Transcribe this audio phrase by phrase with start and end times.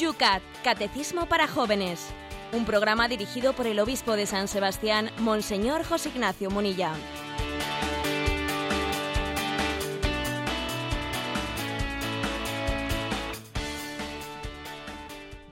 [0.00, 2.14] YUCAT, Catecismo para Jóvenes.
[2.52, 6.92] Un programa dirigido por el obispo de San Sebastián, Monseñor José Ignacio Munilla.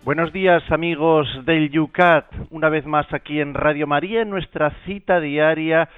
[0.05, 5.19] Buenos días amigos del YUCAT, una vez más aquí en Radio María en nuestra cita
[5.19, 5.89] diaria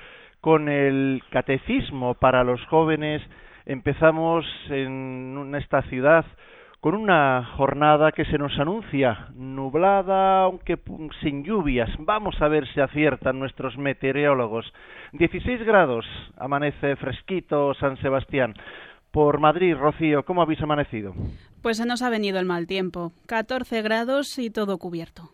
[0.41, 3.21] con el Catecismo para los jóvenes.
[3.67, 6.25] Empezamos en esta ciudad
[6.81, 10.79] con una jornada que se nos anuncia nublada, aunque
[11.23, 11.91] sin lluvias.
[11.99, 14.73] Vamos a ver si aciertan nuestros meteorólogos.
[15.13, 16.07] 16 grados,
[16.37, 18.55] amanece fresquito San Sebastián.
[19.11, 21.15] Por Madrid, Rocío, ¿cómo habéis amanecido?
[21.63, 23.13] Pues se nos ha venido el mal tiempo.
[23.27, 25.31] 14 grados y todo cubierto.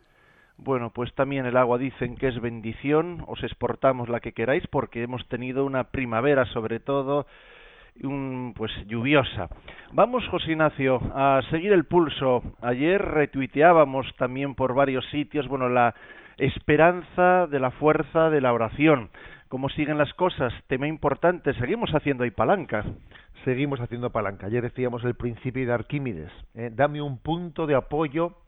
[0.57, 5.03] Bueno, pues también el agua dicen que es bendición, os exportamos la que queráis porque
[5.03, 7.27] hemos tenido una primavera sobre todo
[8.03, 9.49] un, pues lluviosa.
[9.93, 12.43] Vamos, José Ignacio, a seguir el pulso.
[12.61, 15.95] Ayer retuiteábamos también por varios sitios, bueno, la
[16.39, 19.11] esperanza de la fuerza de la oración.
[19.49, 20.53] ¿Cómo siguen las cosas?
[20.67, 21.55] Tema importante.
[21.55, 22.85] Seguimos haciendo ahí palanca.
[23.45, 24.47] Seguimos haciendo palanca.
[24.47, 26.33] Ayer decíamos el principio de Arquímedes.
[26.55, 26.71] ¿eh?
[26.73, 28.39] dame un punto de apoyo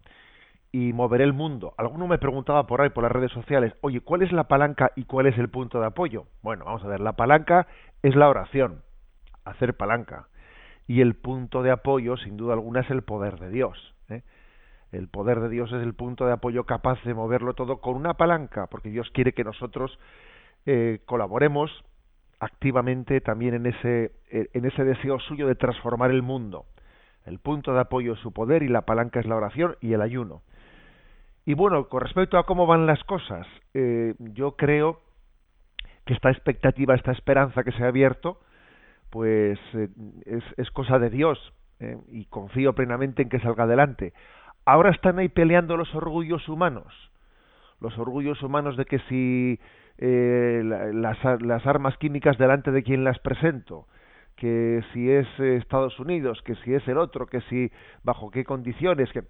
[0.73, 1.75] y moveré el mundo.
[1.79, 5.05] Alguno me preguntaba por ahí, por las redes sociales, oye, ¿cuál es la palanca y
[5.05, 6.25] cuál es el punto de apoyo?
[6.43, 7.69] Bueno, vamos a ver, la palanca
[8.03, 8.86] es la oración
[9.47, 10.29] hacer palanca.
[10.87, 13.95] Y el punto de apoyo, sin duda alguna, es el poder de Dios.
[14.09, 14.23] ¿eh?
[14.93, 18.15] El poder de Dios es el punto de apoyo capaz de moverlo todo con una
[18.15, 19.99] palanca, porque Dios quiere que nosotros
[20.65, 21.71] eh, colaboremos
[22.39, 26.67] activamente también en ese, eh, en ese deseo suyo de transformar el mundo.
[27.25, 30.03] El punto de apoyo es su poder y la palanca es la oración y el
[30.03, 30.43] ayuno.
[31.45, 35.01] Y bueno, con respecto a cómo van las cosas, yo creo
[36.05, 38.41] que esta expectativa, esta esperanza que se ha abierto,
[39.11, 39.89] pues eh,
[40.25, 41.39] es, es, cosa de Dios
[41.81, 44.13] eh, y confío plenamente en que salga adelante.
[44.65, 46.93] Ahora están ahí peleando los orgullos humanos,
[47.81, 49.61] los orgullos humanos de que si
[49.99, 53.87] eh, las, las, armas químicas delante de quien las presento,
[54.35, 57.71] que si es Estados Unidos, que si es el otro, que si
[58.03, 59.23] bajo qué condiciones, que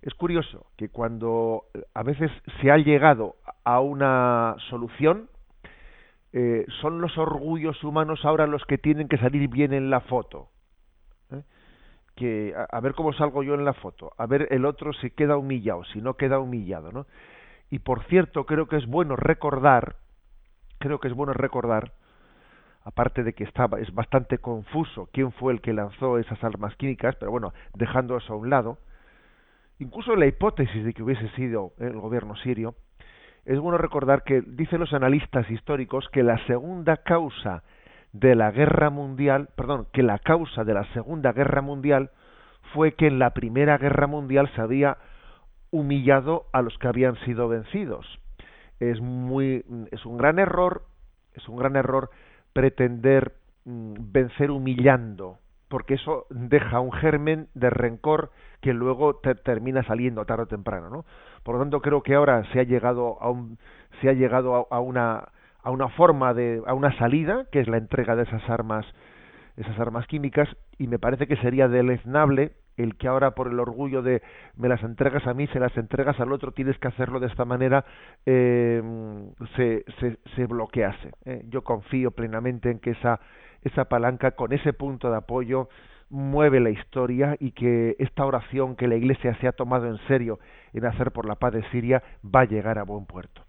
[0.00, 5.28] es curioso que cuando a veces se ha llegado a una solución
[6.32, 10.48] eh, son los orgullos humanos ahora los que tienen que salir bien en la foto.
[11.30, 11.42] ¿eh?
[12.16, 15.36] Que a, ver cómo salgo yo en la foto, a ver el otro si queda
[15.36, 17.06] humillado, si no queda humillado, ¿no?
[17.70, 19.96] Y por cierto, creo que es bueno recordar,
[20.78, 21.92] creo que es bueno recordar,
[22.84, 27.16] aparte de que estaba, es bastante confuso quién fue el que lanzó esas armas químicas,
[27.16, 28.78] pero bueno, dejando eso a un lado,
[29.78, 32.74] incluso la hipótesis de que hubiese sido el gobierno sirio,
[33.44, 37.62] es bueno recordar que dicen los analistas históricos que la segunda causa
[38.12, 42.10] de la guerra mundial, perdón, que la causa de la segunda guerra mundial
[42.72, 44.98] fue que en la primera guerra mundial se había
[45.70, 48.06] humillado a los que habían sido vencidos.
[48.78, 50.82] Es muy es un gran error,
[51.34, 52.10] es un gran error
[52.52, 55.38] pretender mm, vencer humillando,
[55.68, 58.30] porque eso deja un germen de rencor
[58.62, 61.04] que luego termina saliendo tarde o temprano, ¿no?
[61.42, 63.58] Por lo tanto, creo que ahora se ha llegado a un,
[64.00, 65.28] se ha llegado a, una
[65.64, 68.86] a una forma de a una salida que es la entrega de esas armas
[69.56, 74.00] esas armas químicas y me parece que sería deleznable el que ahora por el orgullo
[74.00, 74.22] de
[74.56, 77.44] me las entregas a mí, se las entregas al otro, tienes que hacerlo de esta
[77.44, 77.84] manera,
[78.24, 78.82] eh,
[79.56, 81.10] se, se, se bloquease.
[81.26, 81.42] ¿eh?
[81.48, 83.20] Yo confío plenamente en que esa,
[83.62, 85.68] esa palanca, con ese punto de apoyo,
[86.12, 90.38] mueve la historia y que esta oración que la Iglesia se ha tomado en serio
[90.74, 93.42] en hacer por la paz de Siria va a llegar a buen puerto.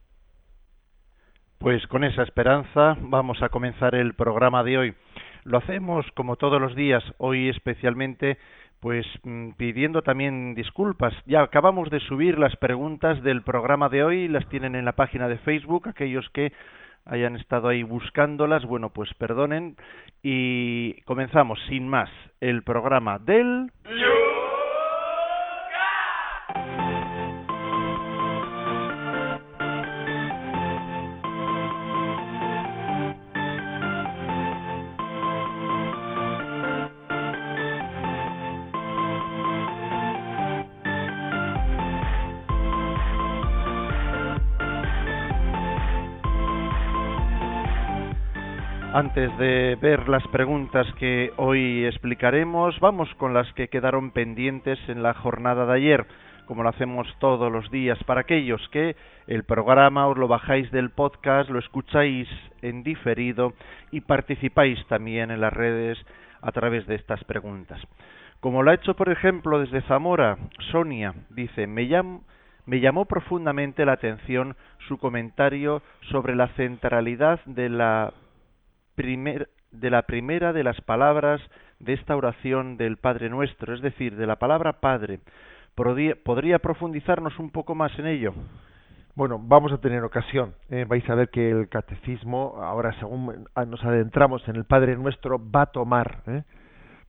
[1.59, 4.93] Pues con esa esperanza vamos a comenzar el programa de hoy.
[5.43, 8.37] Lo hacemos como todos los días, hoy especialmente
[8.79, 11.13] pues mm, pidiendo también disculpas.
[11.25, 15.27] Ya acabamos de subir las preguntas del programa de hoy, las tienen en la página
[15.27, 16.53] de Facebook, aquellos que
[17.05, 19.75] hayan estado ahí buscándolas, bueno, pues perdonen
[20.23, 22.09] y comenzamos sin más
[22.39, 23.71] el programa del...
[48.93, 55.01] Antes de ver las preguntas que hoy explicaremos, vamos con las que quedaron pendientes en
[55.01, 56.05] la jornada de ayer,
[56.45, 57.97] como lo hacemos todos los días.
[58.03, 58.95] Para aquellos que
[59.25, 62.29] el programa os lo bajáis del podcast, lo escucháis
[62.61, 63.53] en diferido
[63.89, 65.97] y participáis también en las redes
[66.43, 67.81] a través de estas preguntas.
[68.41, 70.37] Como lo ha hecho, por ejemplo, desde Zamora,
[70.71, 71.89] Sonia, dice, me,
[72.67, 74.55] me llamó profundamente la atención
[74.87, 75.81] su comentario
[76.11, 78.13] sobre la centralidad de la,
[78.95, 81.41] de la primera de las palabras
[81.79, 85.19] de esta oración del Padre Nuestro, es decir, de la palabra Padre.
[85.75, 88.33] ¿Podría, profundizarnos un poco más en ello?
[89.15, 90.53] Bueno, vamos a tener ocasión.
[90.69, 90.85] ¿eh?
[90.87, 95.63] vais a ver que el catecismo, ahora según nos adentramos en el Padre Nuestro, va
[95.63, 96.43] a tomar, ¿eh?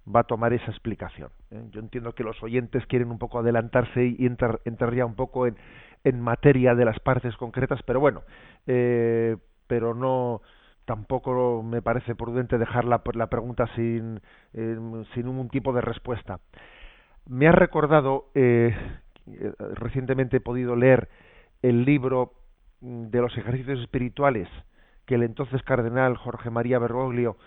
[0.09, 1.31] va a tomar esa explicación.
[1.51, 1.63] ¿eh?
[1.71, 4.61] Yo entiendo que los oyentes quieren un poco adelantarse y entrar,
[4.95, 5.57] ya un poco en,
[6.05, 8.23] en, materia de las partes concretas, pero bueno,
[8.65, 10.41] pero no
[10.85, 14.21] tampoco me parece prudente dejar la, la pregunta sin,
[14.53, 16.41] sin un tipo de respuesta.
[17.27, 18.77] Me ha recordado, eh,
[19.75, 21.09] recientemente he podido leer
[21.63, 22.35] el libro
[22.81, 24.49] de los ejercicios espirituales
[25.07, 27.39] que el entonces cardenal Jorge María Bergoglio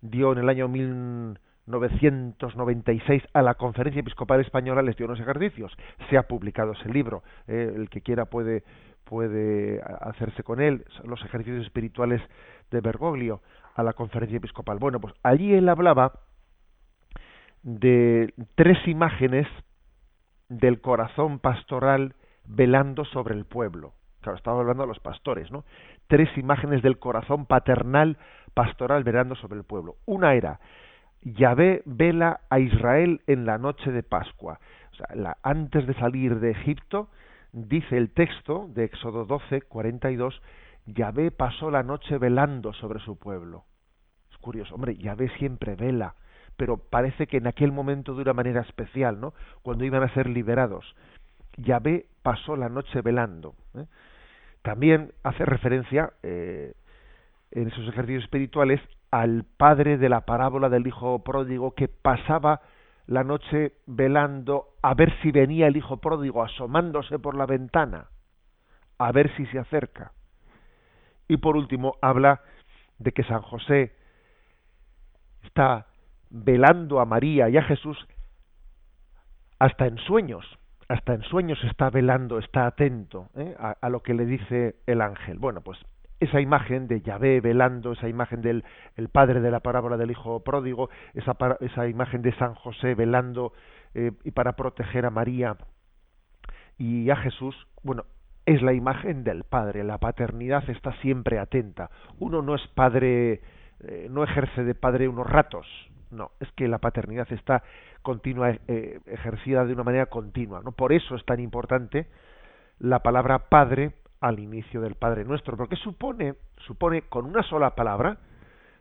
[0.00, 5.72] dio en el año 1996 a la Conferencia Episcopal Española, les dio unos ejercicios.
[6.10, 7.22] Se ha publicado ese libro.
[7.46, 8.64] Eh, el que quiera puede,
[9.04, 10.84] puede hacerse con él.
[11.04, 12.20] Los ejercicios espirituales
[12.70, 13.40] de Bergoglio
[13.74, 14.78] a la Conferencia Episcopal.
[14.78, 16.12] Bueno, pues allí él hablaba
[17.62, 19.46] de tres imágenes
[20.48, 22.14] del corazón pastoral
[22.46, 23.94] velando sobre el pueblo.
[24.20, 25.64] Claro, estaba hablando de los pastores, ¿no?
[26.06, 28.16] Tres imágenes del corazón paternal
[28.54, 29.96] pastoral velando sobre el pueblo.
[30.06, 30.60] Una era
[31.22, 34.60] Yahvé vela a Israel en la noche de Pascua.
[34.92, 37.08] O sea, antes de salir de Egipto,
[37.52, 40.40] dice el texto de Éxodo 12, 42,
[40.86, 43.64] Yahvé pasó la noche velando sobre su pueblo.
[44.30, 46.14] Es curioso, hombre, Yahvé siempre vela
[46.56, 49.34] pero parece que en aquel momento de una manera especial, ¿no?
[49.62, 50.96] Cuando iban a ser liberados.
[51.56, 53.54] Yahvé pasó la noche velando.
[53.74, 53.86] ¿eh?
[54.62, 56.74] También hace referencia eh,
[57.50, 58.80] en esos ejercicios espirituales
[59.10, 62.60] al padre de la parábola del hijo pródigo que pasaba
[63.06, 68.08] la noche velando a ver si venía el hijo pródigo asomándose por la ventana,
[68.98, 70.12] a ver si se acerca.
[71.28, 72.40] Y por último habla
[72.98, 73.94] de que San José
[75.44, 75.86] está
[76.30, 77.98] velando a María y a Jesús
[79.58, 80.44] hasta en sueños,
[80.88, 83.56] hasta en sueños está velando, está atento ¿eh?
[83.58, 85.38] a, lo que le dice el ángel.
[85.38, 85.78] Bueno, pues
[86.20, 88.64] esa imagen de Yahvé velando, esa imagen del
[88.96, 93.52] el padre de la parábola del hijo pródigo, esa, esa imagen de San José velando
[93.94, 95.56] eh, y para proteger a María
[96.78, 98.04] y a Jesús, bueno,
[98.46, 99.84] es la imagen del padre.
[99.84, 101.90] La paternidad está siempre atenta.
[102.20, 103.42] Uno no es padre,
[103.80, 105.66] eh, no ejerce de padre unos ratos,
[106.12, 107.64] no, es que la paternidad está
[108.02, 110.62] continua, eh, ejercida de una manera continua.
[110.62, 110.70] ¿no?
[110.70, 112.06] Por eso es tan importante
[112.78, 118.18] la palabra padre al inicio del Padre Nuestro, porque supone, supone con una sola palabra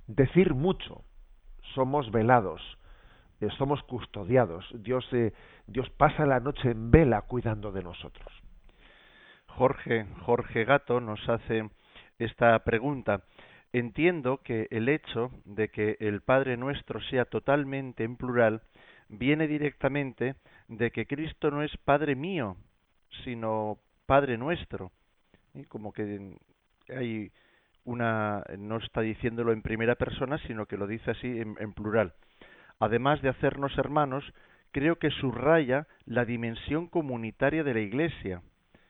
[0.08, 1.02] decir mucho.
[1.74, 2.62] Somos velados,
[3.42, 4.66] eh, somos custodiados.
[4.76, 5.06] Dios,
[5.66, 8.45] Dios pasa la noche en vela cuidando de nosotros.
[9.58, 11.70] Jorge, Jorge Gato nos hace
[12.20, 13.24] esta pregunta
[13.78, 18.62] entiendo que el hecho de que el Padre nuestro sea totalmente en plural
[19.10, 20.36] viene directamente
[20.70, 22.56] de que Cristo no es Padre mío,
[23.26, 24.92] sino Padre nuestro.
[25.54, 26.38] Y como que
[26.88, 27.32] hay
[27.84, 32.14] una no está diciéndolo en primera persona, sino que lo dice así en, en plural.
[32.80, 34.24] Además de hacernos hermanos,
[34.72, 38.42] creo que subraya la dimensión comunitaria de la Iglesia.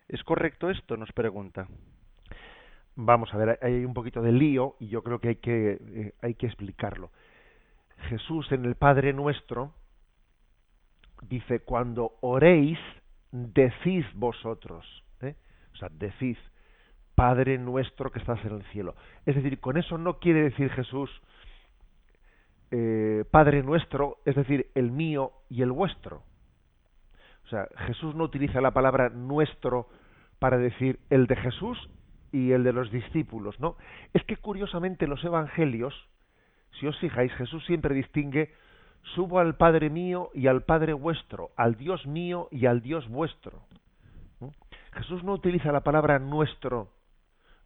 [0.08, 0.98] ¿Es correcto esto?
[0.98, 1.68] nos pregunta
[2.96, 6.14] vamos a ver, hay un poquito de lío y yo creo que hay que, eh,
[6.22, 7.12] hay que explicarlo.
[8.10, 9.74] Jesús en el Padre Nuestro
[11.22, 12.80] dice, cuando oréis,
[13.32, 14.86] decís vosotros.
[15.22, 15.36] ¿eh?
[15.74, 16.38] O sea, decís,
[17.16, 18.96] Padre nuestro que estás en el cielo.
[19.26, 21.10] Es decir, con eso no quiere decir Jesús,
[22.72, 26.24] eh, Padre nuestro, es decir, el mío y el vuestro.
[27.46, 29.88] O sea, Jesús no utiliza la palabra nuestro
[30.40, 31.90] para decir el de Jesús
[32.32, 33.78] y el de los discípulos, ¿no?
[34.14, 35.94] Es que curiosamente los evangelios,
[36.80, 38.54] si os fijáis, Jesús siempre distingue
[39.14, 43.62] subo al Padre mío y al Padre vuestro, al Dios mío y al Dios vuestro.
[44.94, 46.90] Jesús no utiliza la palabra nuestro,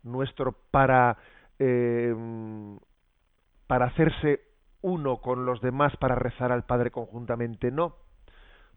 [0.04, 1.18] nuestro para
[1.60, 2.14] eh,
[3.68, 4.42] para hacerse
[4.82, 7.96] uno con los demás para rezar al Padre conjuntamente, no.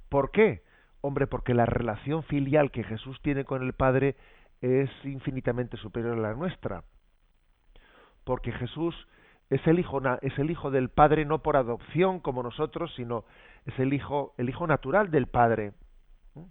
[0.08, 0.62] ¿Por qué?
[1.02, 4.16] Hombre, porque la relación filial que Jesús tiene con el Padre
[4.60, 6.84] es infinitamente superior a la nuestra.
[8.24, 8.94] Porque Jesús
[9.50, 13.24] es el hijo es el hijo del Padre no por adopción como nosotros, sino
[13.66, 15.72] es el hijo el hijo natural del Padre.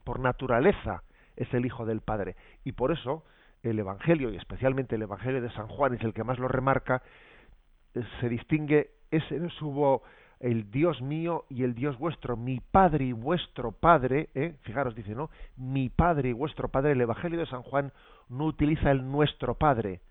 [0.03, 1.03] Por naturaleza
[1.37, 3.23] es el hijo del Padre y por eso
[3.63, 7.01] el evangelio y especialmente el evangelio de San Juan es el que más lo remarca
[8.19, 10.03] se distingue ese subo
[10.41, 14.55] el Dios mío y el Dios vuestro, mi Padre y vuestro Padre, ¿eh?
[14.61, 15.29] fijaros, dice, ¿no?
[15.55, 17.93] Mi Padre y vuestro Padre, el Evangelio de San Juan
[18.27, 20.01] no utiliza el nuestro Padre.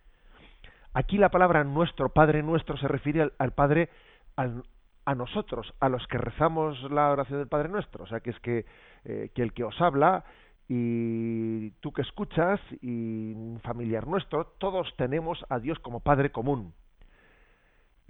[0.95, 3.91] Aquí la palabra nuestro Padre nuestro se refiere al, Padre,
[4.37, 8.05] a nosotros, a los que rezamos la oración del Padre nuestro.
[8.05, 8.67] O sea, que es que,
[9.05, 10.25] eh, que el que os habla
[10.69, 16.73] y tú que escuchas y familiar nuestro, todos tenemos a Dios como Padre común.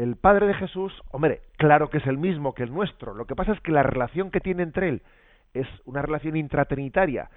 [0.00, 3.12] El Padre de Jesús, hombre, claro que es el mismo que el nuestro.
[3.12, 5.02] Lo que pasa es que la relación que tiene entre él
[5.52, 7.28] es una relación intratrinitaria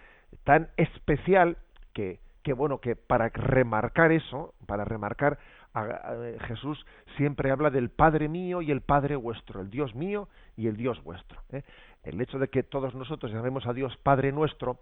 [0.46, 1.58] tan especial
[1.92, 5.40] que, que bueno, que para remarcar eso, para remarcar
[5.74, 6.16] a,
[6.48, 6.86] Jesús
[7.18, 11.04] siempre habla del Padre mío y el Padre vuestro, el Dios mío y el Dios
[11.04, 11.42] vuestro.
[11.52, 11.64] ¿eh?
[12.04, 14.80] El hecho de que todos nosotros llamemos a Dios Padre nuestro,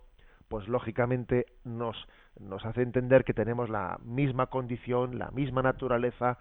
[0.50, 1.98] pues lógicamente nos,
[2.40, 6.38] nos hace entender que tenemos la misma condición, la misma naturaleza,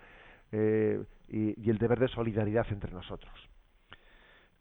[0.53, 3.33] eh, y, el deber de solidaridad entre nosotros.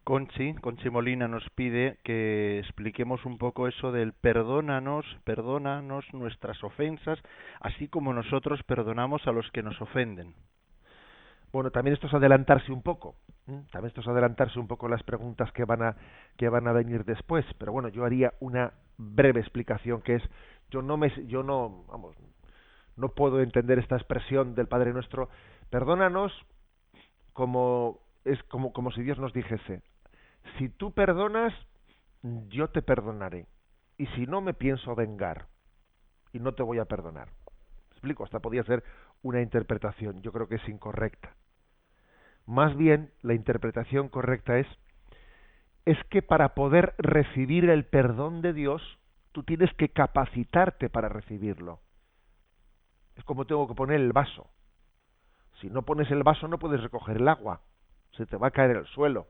[0.04, 7.20] Conchi, Conchi Molina nos pide que expliquemos un poco eso del perdónanos, perdónanos nuestras ofensas,
[7.60, 10.34] así como nosotros perdonamos a los que nos ofenden.
[11.52, 13.16] Bueno, también esto es adelantarse un poco,
[13.46, 15.96] también esto es adelantarse un poco las preguntas que van a
[16.38, 20.24] que van a venir después, pero bueno, yo haría una breve explicación que es
[20.70, 22.16] yo no me yo no vamos,
[22.96, 25.30] no puedo entender esta expresión del Padre Nuestro,
[25.70, 26.34] perdónanos
[27.34, 29.82] como es como, como si Dios nos dijese,
[30.58, 31.54] si tú perdonas,
[32.50, 33.48] yo te perdonaré.
[33.98, 35.48] Y si no, me pienso vengar.
[36.32, 37.30] Y no te voy a perdonar.
[37.92, 38.84] explico, esta podría ser
[39.22, 40.22] una interpretación.
[40.22, 41.36] Yo creo que es incorrecta.
[42.46, 44.68] Más bien, la interpretación correcta es,
[45.86, 48.82] es que para poder recibir el perdón de Dios,
[49.32, 51.82] tú tienes que capacitarte para recibirlo.
[53.16, 54.50] Es como tengo que poner el vaso.
[55.60, 57.62] Si no pones el vaso no puedes recoger el agua,
[58.12, 59.28] se te va a caer el suelo.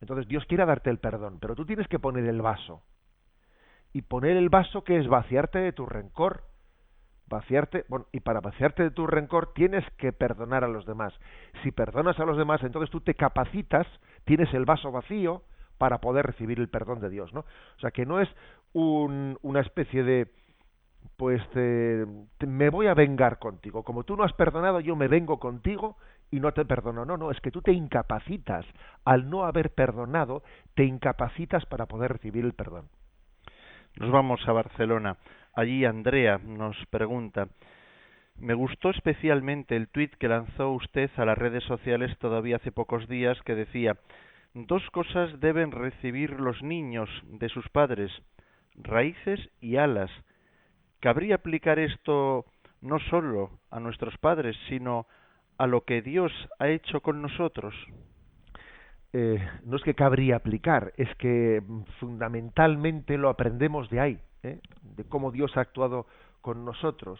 [0.00, 2.82] Entonces Dios quiere darte el perdón, pero tú tienes que poner el vaso.
[3.92, 6.44] Y poner el vaso que es vaciarte de tu rencor.
[7.26, 11.14] Vaciarte, bueno, y para vaciarte de tu rencor tienes que perdonar a los demás.
[11.62, 13.86] Si perdonas a los demás, entonces tú te capacitas,
[14.24, 15.44] tienes el vaso vacío
[15.78, 17.40] para poder recibir el perdón de Dios, ¿no?
[17.40, 18.28] O sea que no es
[18.72, 20.32] un, una especie de
[21.16, 23.82] pues me voy a vengar contigo.
[23.84, 25.96] Como tú no has perdonado, yo me vengo contigo
[26.30, 27.04] y no te perdono.
[27.04, 28.66] No, no, es que tú te incapacitas.
[29.04, 30.42] Al no haber perdonado,
[30.74, 32.88] te incapacitas para poder recibir el perdón.
[33.96, 35.16] Nos vamos a Barcelona.
[35.54, 37.48] Allí Andrea nos pregunta,
[38.38, 43.06] me gustó especialmente el tuit que lanzó usted a las redes sociales todavía hace pocos
[43.06, 43.98] días que decía,
[44.54, 48.10] dos cosas deben recibir los niños de sus padres,
[48.74, 50.10] raíces y alas
[51.02, 52.46] ¿Cabría aplicar esto
[52.80, 55.08] no solo a nuestros padres, sino
[55.58, 56.30] a lo que Dios
[56.60, 57.74] ha hecho con nosotros?
[59.12, 61.60] Eh, no es que cabría aplicar, es que
[61.98, 64.60] fundamentalmente lo aprendemos de ahí, ¿eh?
[64.80, 66.06] de cómo Dios ha actuado
[66.40, 67.18] con nosotros.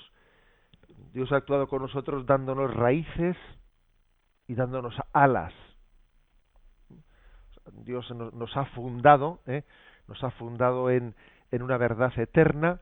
[1.13, 3.37] Dios ha actuado con nosotros dándonos raíces
[4.47, 5.53] y dándonos alas.
[7.73, 9.65] Dios nos, ha fundado, ¿eh?
[10.07, 11.17] nos ha fundado en
[11.51, 12.81] una verdad eterna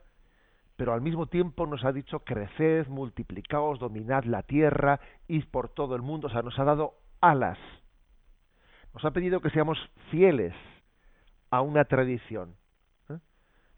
[0.81, 5.95] pero al mismo tiempo nos ha dicho creced, multiplicaos, dominad la tierra, id por todo
[5.95, 7.59] el mundo, o sea, nos ha dado alas.
[8.91, 9.77] Nos ha pedido que seamos
[10.09, 10.55] fieles
[11.51, 12.55] a una tradición.
[13.11, 13.19] ¿eh?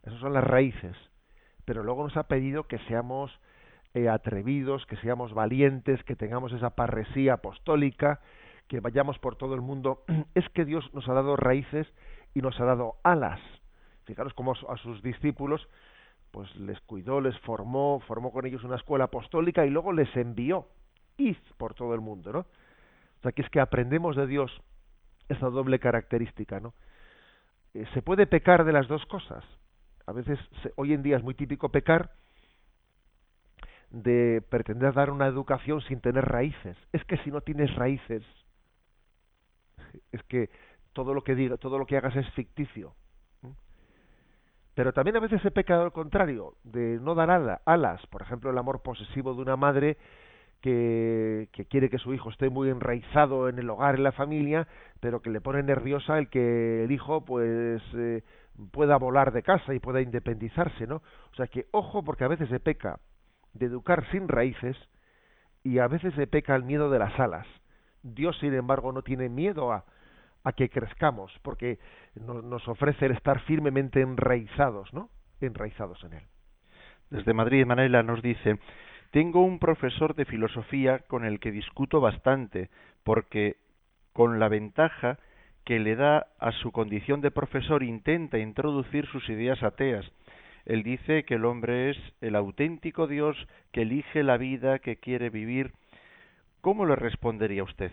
[0.03, 0.95] Esas son las raíces.
[1.65, 3.37] Pero luego nos ha pedido que seamos
[3.93, 8.21] eh, atrevidos, que seamos valientes, que tengamos esa parresía apostólica,
[8.69, 10.05] que vayamos por todo el mundo.
[10.35, 11.85] Es que Dios nos ha dado raíces
[12.33, 13.41] y nos ha dado alas.
[14.05, 15.67] Fijaros cómo a sus discípulos
[16.33, 20.67] pues les cuidó, les formó, formó con ellos una escuela apostólica y luego les envió.
[21.15, 22.39] Id por todo el mundo, ¿no?
[22.39, 24.51] O sea, que es que aprendemos de Dios
[25.29, 26.73] esa doble característica, ¿no?
[27.75, 29.45] Eh, se puede pecar de las dos cosas.
[30.07, 30.39] A veces,
[30.75, 32.09] hoy en día es muy típico pecar
[33.91, 36.75] de pretender dar una educación sin tener raíces.
[36.93, 38.23] Es que si no tienes raíces,
[40.11, 40.49] es que
[40.93, 42.95] todo lo que diga, todo lo que hagas es ficticio.
[44.75, 48.05] Pero también a veces se peca al contrario, de no dar alas.
[48.07, 49.97] Por ejemplo, el amor posesivo de una madre
[50.61, 54.67] que, que, quiere que su hijo esté muy enraizado en el hogar, en la familia,
[54.99, 58.23] pero que le pone nerviosa el que el hijo pues eh,
[58.71, 60.97] pueda volar de casa y pueda independizarse, ¿no?
[61.31, 62.99] O sea que ojo porque a veces se peca
[63.53, 64.77] de educar sin raíces
[65.63, 67.45] y a veces se peca el miedo de las alas.
[68.01, 69.85] Dios, sin embargo, no tiene miedo a,
[70.43, 71.79] a que crezcamos, porque
[72.15, 75.09] nos ofrece el estar firmemente enraizados, ¿no?
[75.41, 76.23] Enraizados en él.
[77.09, 78.57] Desde Madrid, Manela nos dice,
[79.11, 82.69] tengo un profesor de filosofía con el que discuto bastante,
[83.03, 83.57] porque
[84.11, 85.19] con la ventaja
[85.63, 90.05] que le da a su condición de profesor, intenta introducir sus ideas ateas.
[90.65, 93.37] Él dice que el hombre es el auténtico Dios
[93.71, 95.73] que elige la vida que quiere vivir.
[96.61, 97.91] ¿Cómo le respondería usted?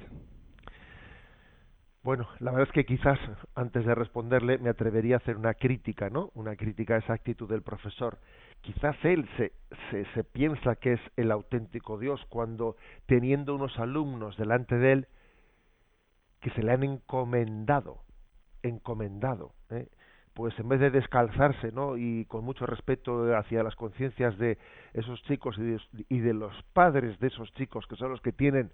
[2.03, 3.19] Bueno, la verdad es que quizás
[3.55, 6.31] antes de responderle me atrevería a hacer una crítica, ¿no?
[6.35, 8.19] Una crítica a esa actitud del profesor.
[8.63, 9.53] Quizás él se,
[10.15, 12.77] se, piensa que es el auténtico Dios cuando
[13.07, 15.09] teniendo unos alumnos delante de él
[16.41, 18.03] que se le han encomendado,
[18.63, 19.89] encomendado, ¿eh?
[20.33, 21.99] pues en vez de descalzarse, ¿no?
[21.99, 24.57] Y con mucho respeto hacia las conciencias de
[24.95, 28.33] esos chicos y de, y de, los padres de esos chicos, que son los que
[28.33, 28.71] tienen,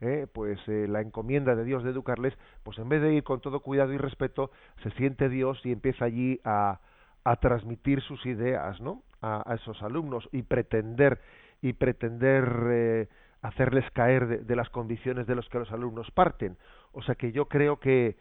[0.00, 0.26] ¿eh?
[0.32, 3.60] pues eh, la encomienda de Dios de educarles, pues en vez de ir con todo
[3.60, 4.50] cuidado y respeto,
[4.82, 6.80] se siente Dios y empieza allí a,
[7.24, 9.02] a transmitir sus ideas, ¿no?
[9.22, 11.20] A, esos alumnos y pretender
[11.62, 13.08] y pretender eh,
[13.40, 16.56] hacerles caer de, las condiciones de los que los alumnos parten.
[16.92, 18.16] O sea que yo creo que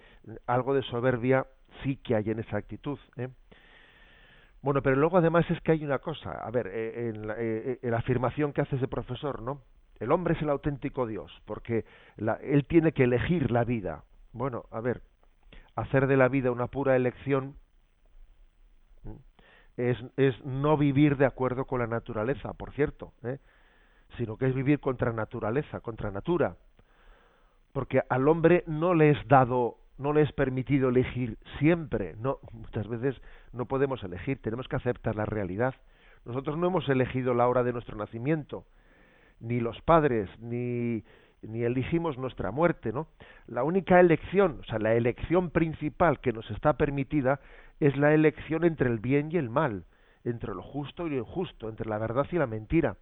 [0.48, 1.46] algo de soberbia
[1.84, 3.00] sí que hay en esa actitud.
[3.18, 3.28] ¿eh?
[4.62, 7.80] Bueno, pero luego además es que hay una cosa, a ver, eh, en, la, eh,
[7.82, 9.62] en la afirmación que hace ese profesor, ¿no?
[10.00, 11.86] El hombre es el auténtico Dios, porque
[12.18, 14.04] la, él tiene que elegir la vida.
[14.32, 15.02] Bueno, a ver,
[15.76, 17.56] hacer de la vida una pura elección
[19.78, 23.40] es, es no vivir de acuerdo con la naturaleza, por cierto, ¿eh?
[24.18, 26.58] sino que es vivir contra naturaleza, contra natura.
[27.72, 32.16] Porque al hombre no le es dado, no le es permitido elegir siempre.
[32.18, 33.20] No, muchas veces
[33.52, 35.74] no podemos elegir, tenemos que aceptar la realidad.
[36.26, 38.66] Nosotros no hemos elegido la hora de nuestro nacimiento,
[39.40, 41.04] ni los padres, ni,
[41.42, 43.08] ni elegimos nuestra muerte, ¿no?
[43.48, 47.40] La única elección, o sea, la elección principal que nos está permitida
[47.80, 49.86] es la elección entre el bien y el mal,
[50.24, 52.98] entre lo justo y lo injusto, entre la verdad y la mentira.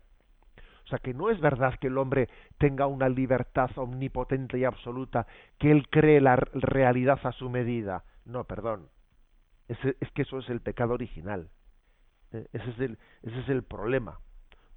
[0.85, 5.27] O sea, que no es verdad que el hombre tenga una libertad omnipotente y absoluta,
[5.59, 8.03] que él cree la realidad a su medida.
[8.25, 8.89] No, perdón.
[9.67, 11.49] Ese, es que eso es el pecado original.
[12.31, 14.19] Eh, ese, es el, ese es el problema.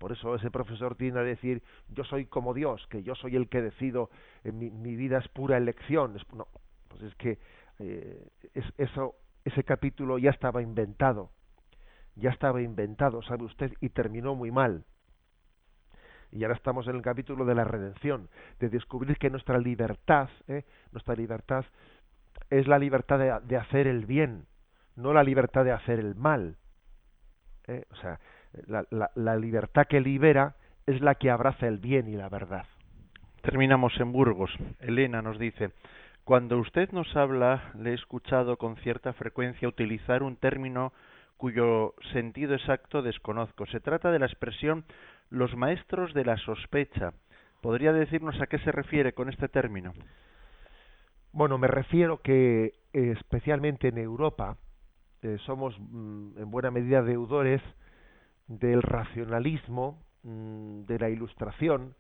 [0.05, 3.49] Por eso ese profesor tiene a decir, yo soy como Dios, que yo soy el
[3.49, 4.11] que decido,
[4.43, 6.15] eh, mi, vida es pura elección.
[6.35, 6.47] No,
[6.89, 7.39] pues es que
[7.79, 9.15] eh, es, eso,
[9.47, 11.31] ese capítulo ya estaba inventado.
[12.17, 14.85] Ya estaba inventado, sabe usted, y terminó muy mal
[16.31, 18.29] y ahora estamos en el capítulo de la redención,
[18.61, 20.65] de descubrir que nuestra libertad, ¿eh?
[20.93, 21.65] nuestra libertad
[22.51, 24.45] es la libertad de, de, hacer el bien,
[24.97, 26.59] no la libertad de hacer el mal.
[27.69, 27.87] ¿eh?
[27.91, 28.21] O sea,
[28.67, 30.55] la, la, la libertad que libera
[30.87, 32.67] es la que abraza el bien y la verdad.
[33.43, 34.51] Terminamos en Burgos.
[34.81, 35.71] Elena nos dice,
[36.25, 40.93] cuando usted nos habla, le he escuchado con cierta frecuencia utilizar un término
[41.37, 43.67] cuyo sentido exacto desconozco.
[43.67, 44.85] Se trata de la expresión
[45.29, 47.13] los maestros de la sospecha.
[47.61, 49.93] ¿Podría decirnos a qué se refiere con este término?
[51.33, 54.57] Bueno, me refiero que eh, especialmente en Europa
[55.23, 57.61] eh, somos mm, en buena medida deudores
[58.47, 61.95] del racionalismo, mm, de la ilustración,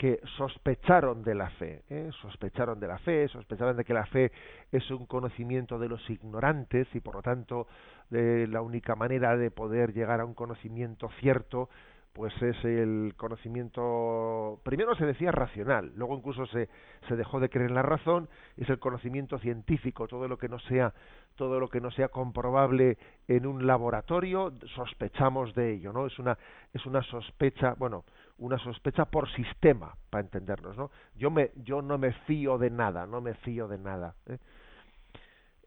[0.00, 2.08] que sospecharon de la fe, ¿eh?
[2.22, 4.32] sospecharon de la fe, sospecharon de que la fe
[4.72, 7.66] es un conocimiento de los ignorantes y por lo tanto
[8.08, 11.68] de la única manera de poder llegar a un conocimiento cierto
[12.12, 16.68] pues es el conocimiento, primero se decía racional, luego incluso se,
[17.08, 20.58] se dejó de creer en la razón, es el conocimiento científico, todo lo que no
[20.58, 20.92] sea,
[21.36, 26.06] todo lo que no sea comprobable en un laboratorio, sospechamos de ello, ¿no?
[26.06, 26.36] Es una,
[26.72, 28.04] es una sospecha, bueno,
[28.38, 30.90] una sospecha por sistema, para entendernos, ¿no?
[31.14, 34.14] Yo me, yo no me fío de nada, no me fío de nada.
[34.26, 34.38] ¿eh?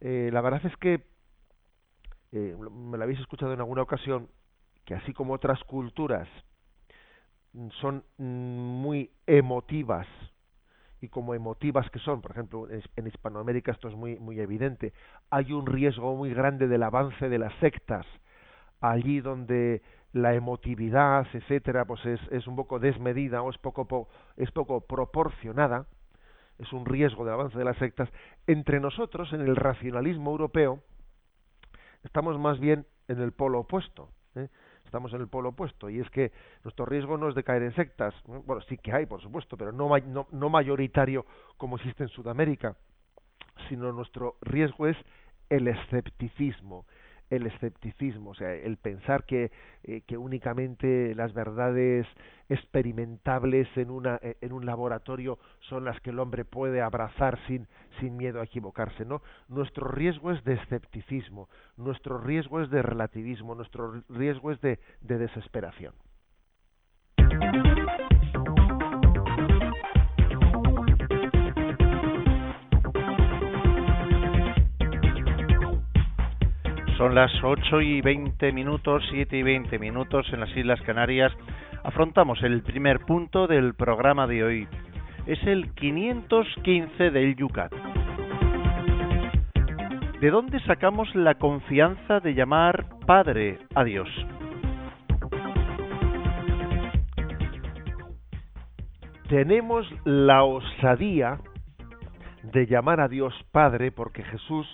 [0.01, 1.06] Eh, la verdad es que
[2.34, 4.27] eh, me lo habéis escuchado en alguna ocasión,
[4.86, 6.28] que así como otras culturas
[7.82, 10.08] son muy emotivas
[11.02, 14.93] y como emotivas que son, por ejemplo, en Hispanoamérica esto es muy muy evidente,
[15.30, 18.06] hay un riesgo muy grande del avance de las sectas
[18.84, 24.52] allí donde la emotividad, etcétera, pues es, es un poco desmedida o es poco es
[24.52, 25.88] poco proporcionada,
[26.60, 28.10] es un riesgo del avance de las sectas.
[28.46, 30.82] Entre nosotros, en el racionalismo europeo,
[32.04, 34.10] estamos más bien en el polo opuesto.
[34.36, 34.50] ¿eh?
[34.93, 36.32] Estamos en el polo opuesto y es que
[36.63, 38.13] nuestro riesgo no es de caer en sectas,
[38.45, 41.25] bueno, sí que hay, por supuesto, pero no, no, no mayoritario
[41.58, 42.75] como existe en Sudamérica,
[43.69, 44.95] sino nuestro riesgo es
[45.49, 46.86] el escepticismo,
[47.30, 49.52] el escepticismo, o sea, el pensar que,
[49.84, 52.06] eh, únicamente las verdades
[52.50, 54.20] experimentables en, una,
[54.52, 57.68] un laboratorio son las que el hombre puede abrazar sin,
[58.00, 59.22] sin miedo a equivocarse, ¿no?
[59.48, 65.94] Nuestro riesgo es de escepticismo, nuestro riesgo es de relativismo, nuestro riesgo es de desesperación.
[77.04, 81.34] Son las 8 y 20 minutos, 7 y 20 minutos en las Islas Canarias.
[81.84, 84.68] Afrontamos el primer punto del programa de hoy.
[85.26, 87.74] Es el 515 del Yucat.
[90.22, 94.08] ¿De dónde sacamos la confianza de llamar Padre a Dios?
[99.28, 101.38] Tenemos la osadía
[102.44, 104.66] de llamar a Dios Padre porque Jesús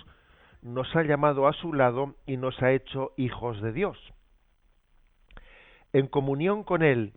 [0.62, 3.98] nos ha llamado a su lado y nos ha hecho hijos de Dios.
[5.92, 7.14] En comunión con Él,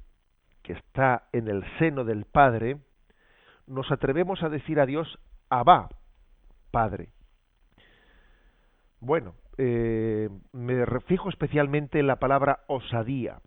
[0.64, 2.78] que está en el seno del Padre,
[3.68, 5.90] nos atrevemos a decir a Dios Abba,
[6.72, 7.10] Padre.
[9.00, 13.42] Bueno, eh, me refijo especialmente en la palabra osadía.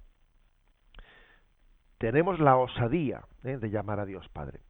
[1.99, 4.61] Tenemos la osadía eh, de llamar a Dios Padre.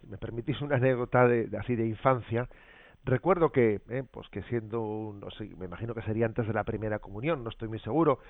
[0.00, 2.48] Si me permitís una anécdota de, así de infancia,
[3.04, 6.64] recuerdo que, eh, pues que siendo, no sé, me imagino que sería antes de la
[6.64, 8.20] primera comunión, no estoy muy seguro,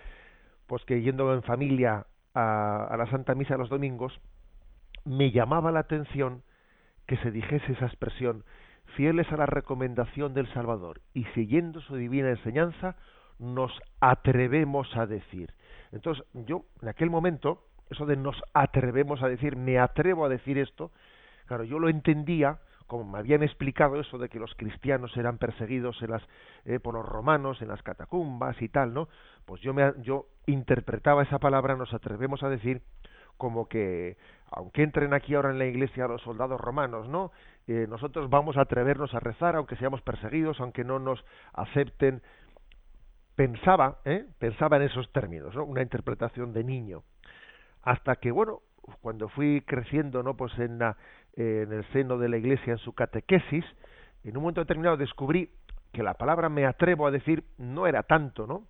[0.66, 4.18] pues que yendo en familia a, a la Santa Misa los domingos,
[5.04, 6.42] me llamaba la atención
[7.06, 8.44] que se dijese esa expresión,
[8.96, 12.96] fieles a la recomendación del Salvador y siguiendo su divina enseñanza,
[13.38, 15.52] nos atrevemos a decir.
[15.90, 20.58] Entonces, yo en aquel momento, eso de nos atrevemos a decir, me atrevo a decir
[20.58, 20.92] esto,
[21.46, 26.00] claro, yo lo entendía como me habían explicado eso de que los cristianos eran perseguidos
[26.02, 26.22] en las,
[26.64, 29.08] eh, por los romanos en las catacumbas y tal, ¿no?
[29.44, 32.82] Pues yo, me, yo interpretaba esa palabra, nos atrevemos a decir,
[33.36, 34.16] como que,
[34.50, 37.32] aunque entren aquí ahora en la iglesia los soldados romanos, ¿no?
[37.66, 42.22] Eh, nosotros vamos a atrevernos a rezar, aunque seamos perseguidos, aunque no nos acepten.
[43.34, 44.26] Pensaba, ¿eh?
[44.38, 45.64] pensaba en esos términos, ¿no?
[45.64, 47.02] Una interpretación de niño.
[47.82, 48.60] Hasta que, bueno,
[49.00, 50.36] cuando fui creciendo, ¿no?
[50.36, 50.96] Pues en la,
[51.34, 53.64] en el seno de la iglesia en su catequesis,
[54.24, 55.50] en un momento determinado descubrí
[55.92, 58.66] que la palabra me atrevo a decir no era tanto, ¿no?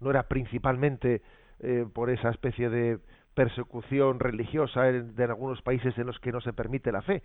[0.00, 1.22] No era principalmente
[1.60, 2.98] eh, por esa especie de
[3.34, 7.22] persecución religiosa en, de algunos países en los que no se permite la fe,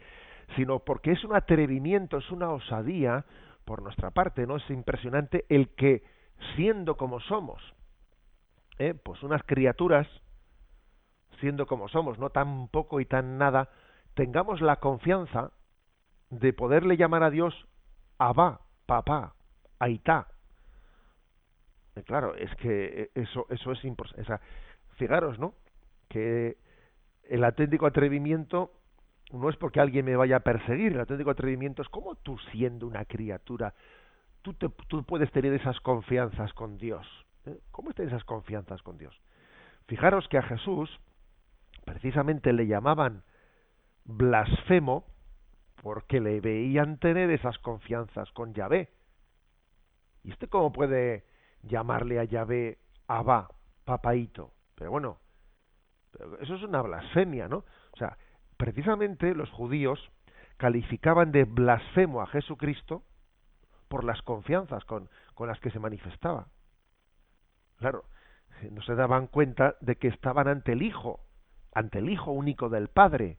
[0.56, 3.26] sino porque es un atrevimiento, es una osadía
[3.66, 4.58] por nuestra parte, ¿no?
[4.58, 6.04] Es impresionante el que,
[6.56, 7.62] siendo como somos,
[8.80, 8.94] ¿eh?
[8.94, 10.08] pues unas criaturas,
[11.40, 13.70] siendo como somos, no tan poco y tan nada,
[14.18, 15.52] tengamos la confianza
[16.32, 17.54] de poderle llamar a Dios
[18.18, 19.36] Abba, papá,
[19.78, 20.28] Aitá.
[22.06, 24.28] Claro, es que eso, eso es importante.
[24.96, 25.54] fijaros, ¿no?
[26.10, 26.58] Que
[27.30, 28.72] el auténtico atrevimiento
[29.32, 32.88] no es porque alguien me vaya a perseguir, el auténtico atrevimiento es como tú siendo
[32.88, 33.76] una criatura,
[34.42, 37.06] tú, te, tú puedes tener esas confianzas con Dios.
[37.46, 37.60] ¿eh?
[37.70, 39.16] ¿Cómo tener esas confianzas con Dios?
[39.86, 40.90] Fijaros que a Jesús
[41.86, 43.24] precisamente le llamaban
[44.08, 45.06] blasfemo
[45.82, 48.90] porque le veían tener esas confianzas con Yahvé.
[50.24, 51.26] ¿Y usted cómo puede
[51.62, 53.50] llamarle a Yahvé Abba,
[53.86, 54.54] papaito?
[54.76, 55.20] Pero bueno,
[56.42, 57.58] eso es una blasfemia, ¿no?
[57.58, 58.18] O sea,
[58.58, 60.00] precisamente los judíos
[60.58, 63.04] calificaban de blasfemo a Jesucristo
[63.88, 66.48] por las confianzas con, con las que se manifestaba.
[67.78, 68.06] Claro,
[68.72, 71.22] no se daban cuenta de que estaban ante el Hijo,
[71.74, 73.38] ante el Hijo único del Padre,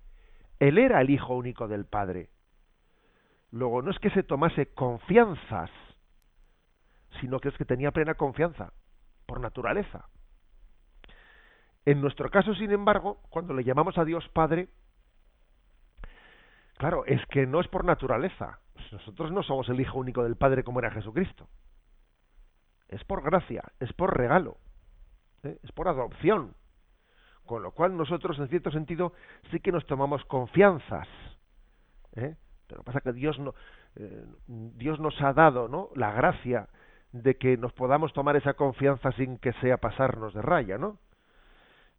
[0.61, 2.31] él era el Hijo único del Padre.
[3.51, 5.71] Luego, no es que se tomase confianzas,
[7.21, 8.73] sino que es que tenía plena confianza,
[9.27, 10.09] por naturaleza.
[11.87, 14.69] En nuestro caso, sin embargo, cuando le llamamos a Dios Padre,
[16.77, 18.59] claro, es que no es por naturaleza.
[18.93, 21.49] Nosotros no somos el Hijo único del Padre como era Jesucristo.
[22.89, 24.59] Es por gracia, es por regalo,
[25.43, 25.59] ¿eh?
[25.63, 26.55] es por adopción.
[27.49, 29.15] Con lo cual nosotros, en cierto sentido,
[29.51, 31.09] sí que nos tomamos confianzas.
[32.15, 32.37] ¿eh?
[32.67, 33.55] Pero pasa que Dios, no,
[33.97, 35.89] eh, Dios nos ha dado ¿no?
[35.95, 36.69] la gracia
[37.13, 40.99] de que nos podamos tomar esa confianza sin que sea pasarnos de raya, ¿no?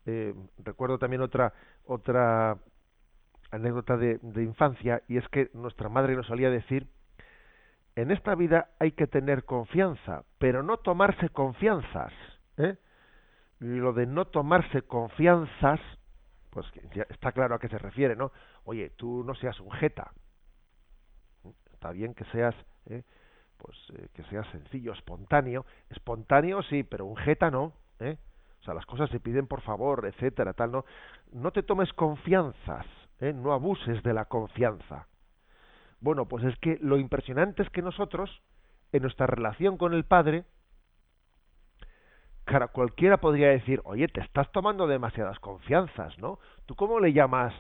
[0.05, 1.51] Eh, recuerdo también otra
[1.83, 2.55] otra
[3.49, 6.87] anécdota de, de, infancia y es que nuestra madre nos solía decir
[7.95, 12.13] en esta vida hay que tener confianza pero no tomarse confianzas
[12.57, 12.77] ¿eh?
[13.59, 15.79] Lo de no tomarse confianzas,
[16.49, 18.31] pues ya está claro a qué se refiere, ¿no?
[18.63, 20.11] Oye, tú no seas un jeta.
[21.73, 22.55] Está bien que seas,
[22.87, 23.03] ¿eh?
[23.57, 25.65] pues eh, que seas sencillo, espontáneo.
[25.89, 28.17] Espontáneo sí, pero un jeta no, ¿eh?
[28.59, 30.85] O sea, las cosas se piden por favor, etcétera, tal, ¿no?
[31.31, 32.85] No te tomes confianzas,
[33.19, 33.33] ¿eh?
[33.33, 35.07] No abuses de la confianza.
[36.01, 38.41] Bueno, pues es que lo impresionante es que nosotros,
[38.91, 40.45] en nuestra relación con el Padre,
[42.49, 46.39] Claro, cualquiera podría decir, oye, te estás tomando demasiadas confianzas, ¿no?
[46.65, 47.53] ¿Tú cómo le llamas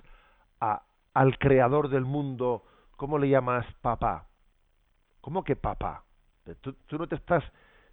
[0.59, 0.81] a,
[1.13, 2.63] al creador del mundo,
[2.97, 4.29] cómo le llamas papá?
[5.21, 6.05] ¿Cómo que papá?
[6.61, 7.43] Tú, tú no te estás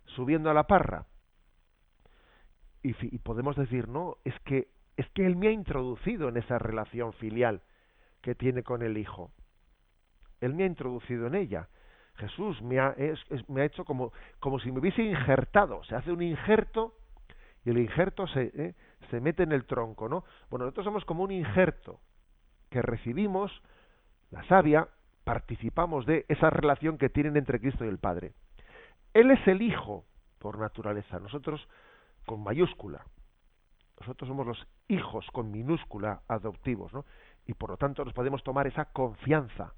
[0.07, 1.05] subiendo a la parra.
[2.83, 6.59] Y, y podemos decir, no, es que es que él me ha introducido en esa
[6.59, 7.61] relación filial
[8.23, 9.33] que tiene con el Hijo.
[10.41, 11.69] Él me ha introducido en ella.
[12.17, 12.95] Jesús me ha,
[13.49, 15.85] me ha hecho como, como si me hubiese injertado.
[15.85, 16.95] Se hace un injerto
[17.65, 18.75] y el injerto se, ¿eh?
[19.11, 20.25] se mete en el tronco, ¿no?
[20.51, 22.01] Bueno, nosotros somos como un injerto
[22.71, 23.53] que recibimos
[24.31, 24.89] la savia,
[25.25, 28.33] participamos de esa relación que tienen entre Cristo y el Padre.
[29.15, 30.05] Él es el Hijo
[30.39, 31.67] por naturaleza, nosotros
[32.25, 33.05] con mayúscula.
[34.01, 37.05] Nosotros somos los hijos con minúscula adoptivos, ¿no?
[37.47, 39.73] Y por lo tanto nos podemos tomar esa confianza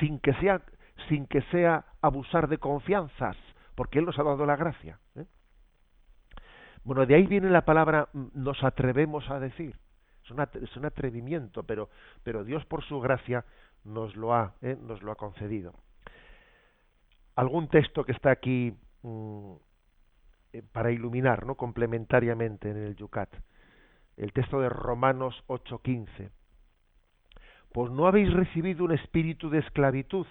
[0.00, 0.62] sin que sea
[1.08, 3.36] sin que sea abusar de confianzas,
[3.74, 4.98] porque él nos ha dado la gracia.
[5.16, 5.26] ¿eh?
[6.84, 9.76] Bueno, de ahí viene la palabra mm, nos atrevemos a decir.
[10.22, 11.90] Es, un atrevimiento, pero,
[12.22, 13.44] pero Dios por su gracia
[13.84, 14.76] nos lo ha, ¿eh?
[14.80, 15.74] nos lo ha concedido.
[17.34, 19.52] Algún texto que está aquí mm,
[20.52, 21.56] eh, para iluminar, ¿no?
[21.56, 23.30] complementariamente en el Yucat.
[24.16, 26.30] El texto de Romanos 8:15.
[27.72, 30.26] Pues no habéis recibido un espíritu de esclavitud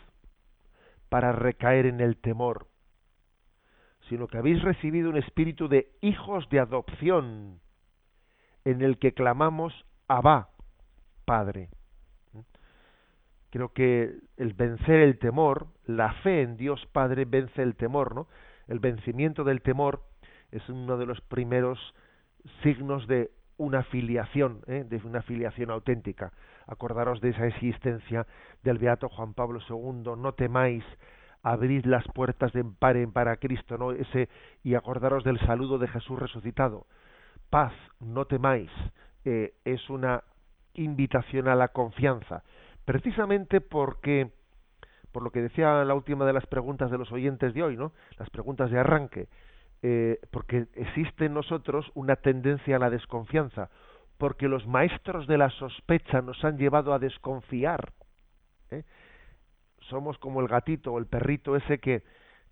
[1.12, 2.68] para recaer en el temor,
[4.08, 7.60] sino que habéis recibido un espíritu de hijos de adopción,
[8.64, 9.74] en el que clamamos
[10.08, 10.52] Abba,
[11.26, 11.68] Padre.
[13.50, 18.30] Creo que el vencer el temor, la fe en Dios Padre vence el temor, ¿no?
[18.70, 20.04] El vencimiento del temor
[20.50, 21.78] es uno de los primeros
[22.64, 24.86] signos de una filiación, ¿eh?
[24.88, 26.32] de una filiación auténtica.
[26.68, 28.26] Acordaros de esa existencia
[28.64, 30.84] del Beato Juan Pablo II, no temáis,
[31.44, 33.92] abrid las puertas de empare para Cristo, ¿no?
[33.92, 34.30] Ese,
[34.64, 36.86] y acordaros del saludo de Jesús resucitado.
[37.50, 38.70] Paz, no temáis,
[39.26, 40.24] eh, es una
[40.74, 42.44] invitación a la confianza,
[42.86, 44.32] precisamente porque,
[45.12, 47.92] por lo que decía la última de las preguntas de los oyentes de hoy, ¿no?
[48.18, 49.28] Las preguntas de arranque,
[49.82, 53.70] eh, porque existe en nosotros una tendencia a la desconfianza,
[54.22, 57.92] porque los maestros de la sospecha nos han llevado a desconfiar.
[58.70, 58.84] ¿eh?
[59.90, 62.04] Somos como el gatito o el perrito ese que,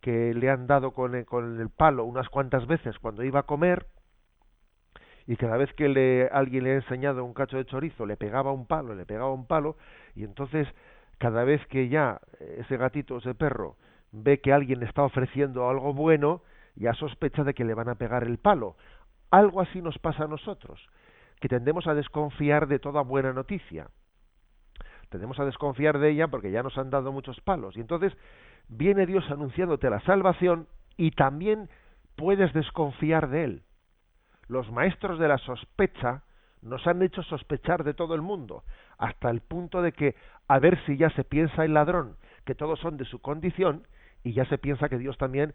[0.02, 3.44] que le han dado con el, con el palo unas cuantas veces cuando iba a
[3.44, 3.86] comer
[5.28, 8.52] y cada vez que le, alguien le ha enseñado un cacho de chorizo le pegaba
[8.52, 9.78] un palo, le pegaba un palo
[10.16, 10.68] y entonces
[11.20, 12.20] cada vez que ya
[12.58, 13.76] ese gatito, ese perro
[14.12, 16.42] ve que alguien está ofreciendo algo bueno,
[16.74, 18.76] ya sospecha de que le van a pegar el palo.
[19.30, 20.82] Algo así nos pasa a nosotros
[21.40, 23.88] que tendemos a desconfiar de toda buena noticia.
[25.10, 27.76] Tendemos a desconfiar de ella porque ya nos han dado muchos palos.
[27.76, 28.16] Y entonces
[28.68, 31.70] viene Dios anunciándote la salvación y también
[32.16, 33.64] puedes desconfiar de Él.
[34.48, 36.24] Los maestros de la sospecha
[36.62, 38.64] nos han hecho sospechar de todo el mundo,
[38.98, 40.16] hasta el punto de que
[40.48, 43.88] a ver si ya se piensa el ladrón, que todos son de su condición,
[44.24, 45.54] y ya se piensa que Dios también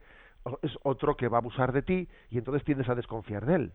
[0.62, 3.72] es otro que va a abusar de ti, y entonces tiendes a desconfiar de Él.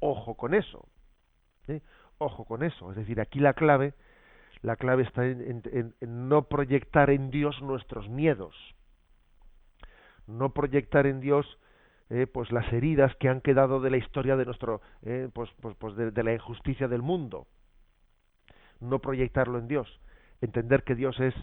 [0.00, 0.86] Ojo con eso.
[1.68, 1.80] ¿Eh?
[2.18, 2.90] Ojo con eso.
[2.90, 3.94] Es decir, aquí la clave,
[4.62, 8.54] la clave está en, no proyectar en Dios nuestros miedos,
[10.26, 11.58] no proyectar en Dios
[12.10, 15.74] eh, pues las heridas que han quedado de la historia de nuestro, eh, pues, pues,
[15.76, 17.46] pues de, la injusticia del mundo.
[18.80, 20.00] No proyectarlo en Dios,
[20.40, 21.34] entender que Dios es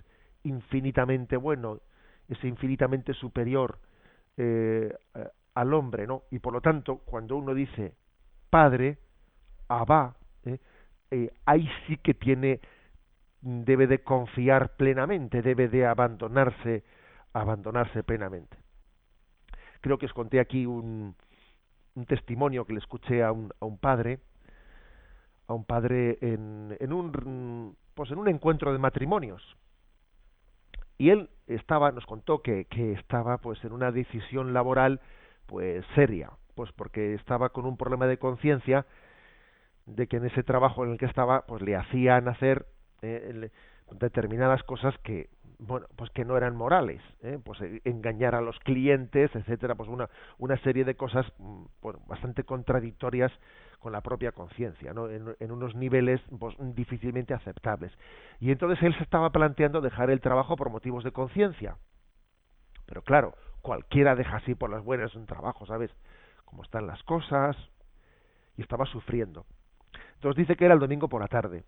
[0.43, 1.79] infinitamente bueno,
[2.27, 3.79] es infinitamente superior
[5.53, 6.23] al hombre, ¿no?
[6.31, 7.93] Y por lo tanto, cuando uno dice
[8.49, 8.97] Padre,
[9.79, 10.57] Abba, ¿eh?
[11.11, 12.59] Eh, ahí sí que tiene,
[13.41, 16.83] debe de confiar plenamente, debe de abandonarse,
[17.33, 18.57] abandonarse plenamente.
[19.81, 21.15] Creo que os conté aquí un,
[21.95, 24.19] un testimonio que le escuché a un, a un padre,
[25.47, 29.57] a un padre en, en un pues en un encuentro de matrimonios
[30.97, 35.01] y él estaba nos contó que, que estaba pues en una decisión laboral
[35.47, 38.85] pues seria pues porque estaba con un problema de conciencia
[39.85, 42.65] de que en ese trabajo en el que estaba pues le hacían hacer
[43.01, 43.49] eh,
[43.91, 47.39] determinadas cosas que bueno pues que no eran morales ¿eh?
[47.43, 51.65] pues eh, engañar a los clientes etcétera pues una una serie de cosas mm,
[52.07, 53.31] bastante contradictorias
[53.79, 55.09] con la propia conciencia ¿no?
[55.09, 57.91] en, en, unos niveles pues, difícilmente aceptables
[58.39, 61.77] y entonces él se estaba planteando dejar el trabajo por motivos de conciencia
[62.85, 65.91] pero claro cualquiera deja así por las buenas un trabajo sabes
[66.45, 67.55] cómo están las cosas
[68.57, 69.45] y estaba sufriendo
[70.21, 71.63] entonces dice que era el domingo por la tarde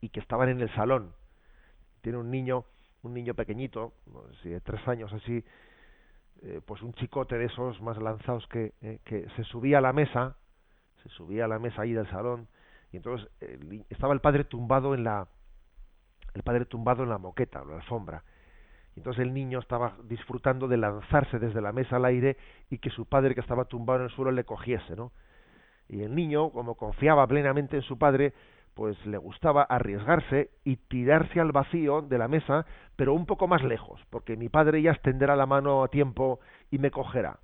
[0.00, 1.14] y que estaban en el salón.
[2.00, 2.64] Tiene un niño,
[3.04, 3.92] un niño pequeñito,
[4.42, 5.44] de tres años así,
[6.42, 9.92] eh, pues un chicote de esos más lanzados que, eh, que se subía a la
[9.92, 10.36] mesa,
[11.04, 12.48] se subía a la mesa ahí del salón
[12.90, 13.30] y entonces
[13.88, 15.28] estaba el padre tumbado en la
[16.34, 18.24] el padre tumbado en la moqueta, en la alfombra
[18.96, 22.36] Entonces el niño estaba disfrutando de lanzarse desde la mesa al aire
[22.68, 25.12] y que su padre que estaba tumbado en el suelo le cogiese, ¿no?
[25.88, 28.32] Y el niño, como confiaba plenamente en su padre,
[28.74, 32.66] pues le gustaba arriesgarse y tirarse al vacío de la mesa,
[32.96, 36.78] pero un poco más lejos, porque mi padre ya extenderá la mano a tiempo y
[36.78, 37.38] me cogerá.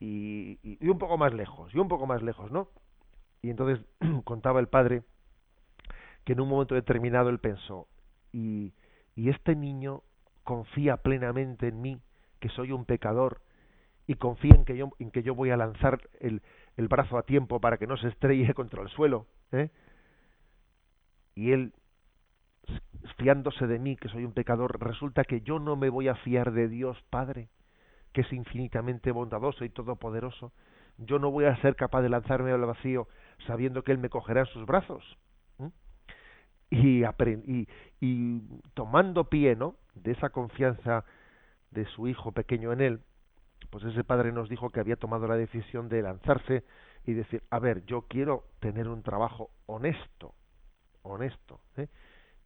[0.00, 2.68] Y, y, un poco más lejos, y un poco más lejos, ¿no?
[3.42, 3.84] Y entonces
[4.24, 5.02] contaba el padre
[6.24, 7.88] que en un momento determinado él pensó,
[8.32, 8.74] y,
[9.14, 10.02] y este niño
[10.44, 12.00] confía plenamente en mí,
[12.40, 13.40] que soy un pecador,
[14.06, 16.42] y confía en que yo, en que yo voy a lanzar el,
[16.78, 19.68] el brazo a tiempo para que no se estrelle contra el suelo, ¿eh?
[21.34, 21.74] y él
[23.16, 26.52] fiándose de mí, que soy un pecador, resulta que yo no me voy a fiar
[26.52, 27.48] de Dios Padre,
[28.12, 30.52] que es infinitamente bondadoso y todopoderoso.
[30.98, 33.08] Yo no voy a ser capaz de lanzarme al vacío
[33.46, 35.04] sabiendo que Él me cogerá en sus brazos.
[36.70, 37.68] Y, y,
[38.00, 38.42] y
[38.74, 39.76] tomando pie ¿no?
[39.94, 41.04] de esa confianza
[41.70, 43.00] de su hijo pequeño en Él,
[43.70, 46.64] pues ese padre nos dijo que había tomado la decisión de lanzarse
[47.04, 50.34] y decir, a ver, yo quiero tener un trabajo honesto,
[51.02, 51.88] honesto, ¿eh?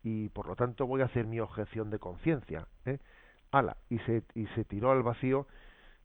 [0.03, 2.67] y por lo tanto voy a hacer mi objeción de conciencia.
[2.85, 2.99] ¿eh?
[3.51, 5.47] Ala, y se, y se tiró al vacío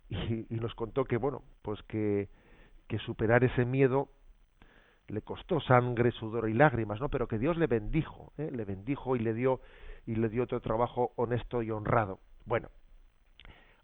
[0.09, 2.29] y, y, nos contó que, bueno, pues que,
[2.87, 4.09] que superar ese miedo
[5.07, 7.09] le costó sangre, sudor y lágrimas, ¿no?
[7.09, 8.49] Pero que Dios le bendijo, ¿eh?
[8.51, 9.61] le bendijo y le dio
[10.05, 12.19] y le dio otro trabajo honesto y honrado.
[12.45, 12.69] Bueno,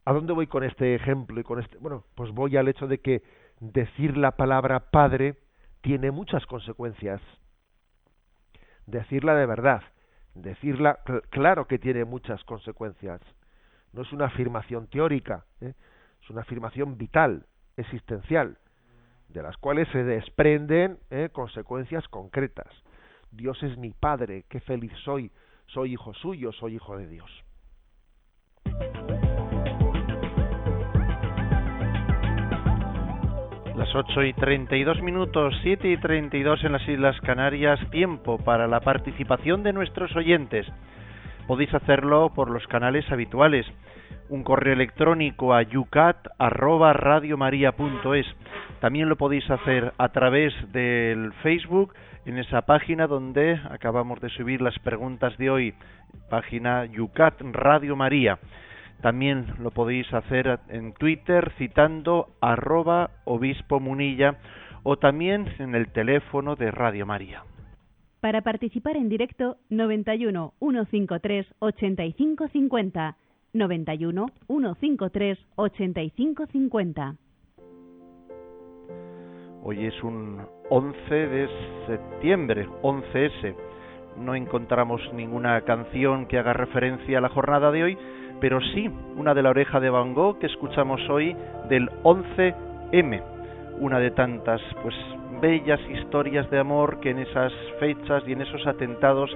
[0.05, 1.77] ¿A dónde voy con este ejemplo y con este?
[1.77, 3.23] Bueno, pues voy al hecho de que
[3.59, 5.37] decir la palabra padre
[5.81, 7.21] tiene muchas consecuencias.
[8.85, 9.81] Decirla de verdad,
[10.35, 13.21] decirla, claro que tiene muchas consecuencias.
[13.93, 15.73] No es una afirmación teórica, ¿eh?
[16.21, 17.45] es una afirmación vital,
[17.77, 18.57] existencial,
[19.29, 21.29] de las cuales se desprenden ¿eh?
[21.31, 22.73] consecuencias concretas.
[23.31, 25.31] Dios es mi Padre, qué feliz soy,
[25.67, 27.31] soy hijo suyo, soy hijo de Dios.
[33.83, 38.79] Las 8 y 32 minutos, 7 y 32 en las Islas Canarias, tiempo para la
[38.79, 40.65] participación de nuestros oyentes.
[41.47, 43.65] Podéis hacerlo por los canales habituales.
[44.29, 48.25] Un correo electrónico a yucat@radiomaria.es.
[48.79, 51.93] También lo podéis hacer a través del Facebook
[52.25, 55.73] en esa página donde acabamos de subir las preguntas de hoy,
[56.29, 58.39] página Yucat Radio María.
[59.03, 64.37] También lo podéis hacer en Twitter citando arroba obispo munilla
[64.83, 67.43] o también en el teléfono de Radio María.
[68.21, 73.17] Para participar en directo, 91 153 8550.
[73.51, 77.15] 91 153 8550.
[79.63, 81.49] Hoy es un 11 de
[81.87, 83.53] septiembre, 11S.
[84.17, 87.97] No encontramos ninguna canción que haga referencia a la jornada de hoy,
[88.43, 91.33] pero sí una de la oreja de Van Gogh que escuchamos hoy
[91.69, 93.23] del 11M,
[93.79, 94.93] una de tantas pues
[95.41, 99.29] bellas historias de amor que en esas fechas y en esos atentados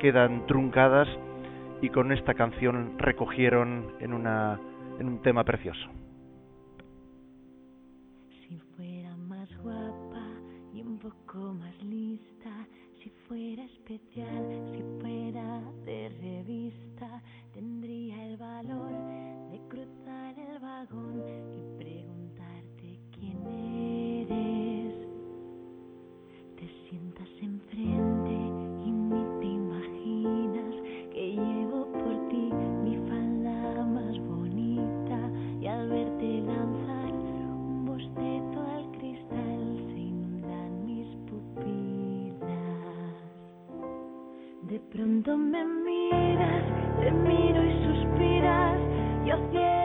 [0.00, 1.06] quedan truncadas
[1.82, 4.58] y con esta canción recogieron en una
[4.98, 5.90] en un tema precioso.
[8.48, 10.28] Si fuera más guapa
[10.72, 12.66] y un poco más lista,
[13.02, 14.82] si fuera especial, si
[17.86, 18.90] tendría el valor
[19.52, 21.22] de cruzar el vagón
[21.54, 23.38] y preguntarte quién
[24.26, 24.94] eres.
[26.56, 28.32] Te sientas enfrente
[28.84, 30.74] y ni te imaginas
[31.12, 32.50] que llevo por ti
[32.82, 41.06] mi falda más bonita y al verte lanzar un bostezo al cristal se inundan mis
[41.30, 42.46] pupilas.
[44.62, 46.64] De pronto me miras,
[46.98, 47.65] te miro y
[49.36, 49.75] yo cierro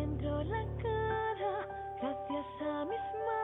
[0.00, 1.66] encuentro la cara,
[2.00, 3.39] gracias a mis manos.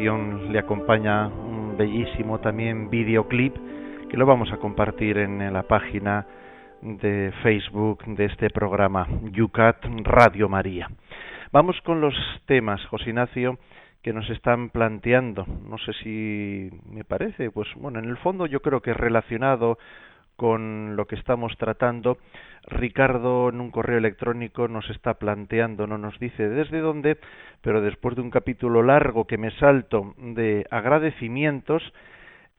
[0.00, 3.54] Le acompaña un bellísimo también videoclip
[4.10, 6.26] que lo vamos a compartir en la página
[6.82, 10.90] de Facebook de este programa Yucat Radio María.
[11.52, 12.14] Vamos con los
[12.46, 13.56] temas, José Ignacio,
[14.02, 15.46] que nos están planteando.
[15.46, 19.78] No sé si me parece, pues bueno, en el fondo yo creo que es relacionado
[20.36, 22.18] con lo que estamos tratando.
[22.66, 27.18] Ricardo en un correo electrónico nos está planteando, no nos dice desde dónde,
[27.60, 31.82] pero después de un capítulo largo que me salto de agradecimientos,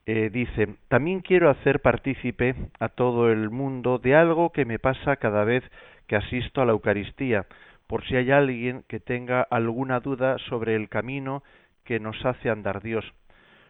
[0.06, 5.16] eh, dice, también quiero hacer partícipe a todo el mundo de algo que me pasa
[5.16, 5.64] cada vez
[6.06, 7.48] que asisto a la Eucaristía,
[7.88, 11.44] por si hay alguien que tenga alguna duda sobre el camino
[11.84, 13.06] que nos hace andar Dios.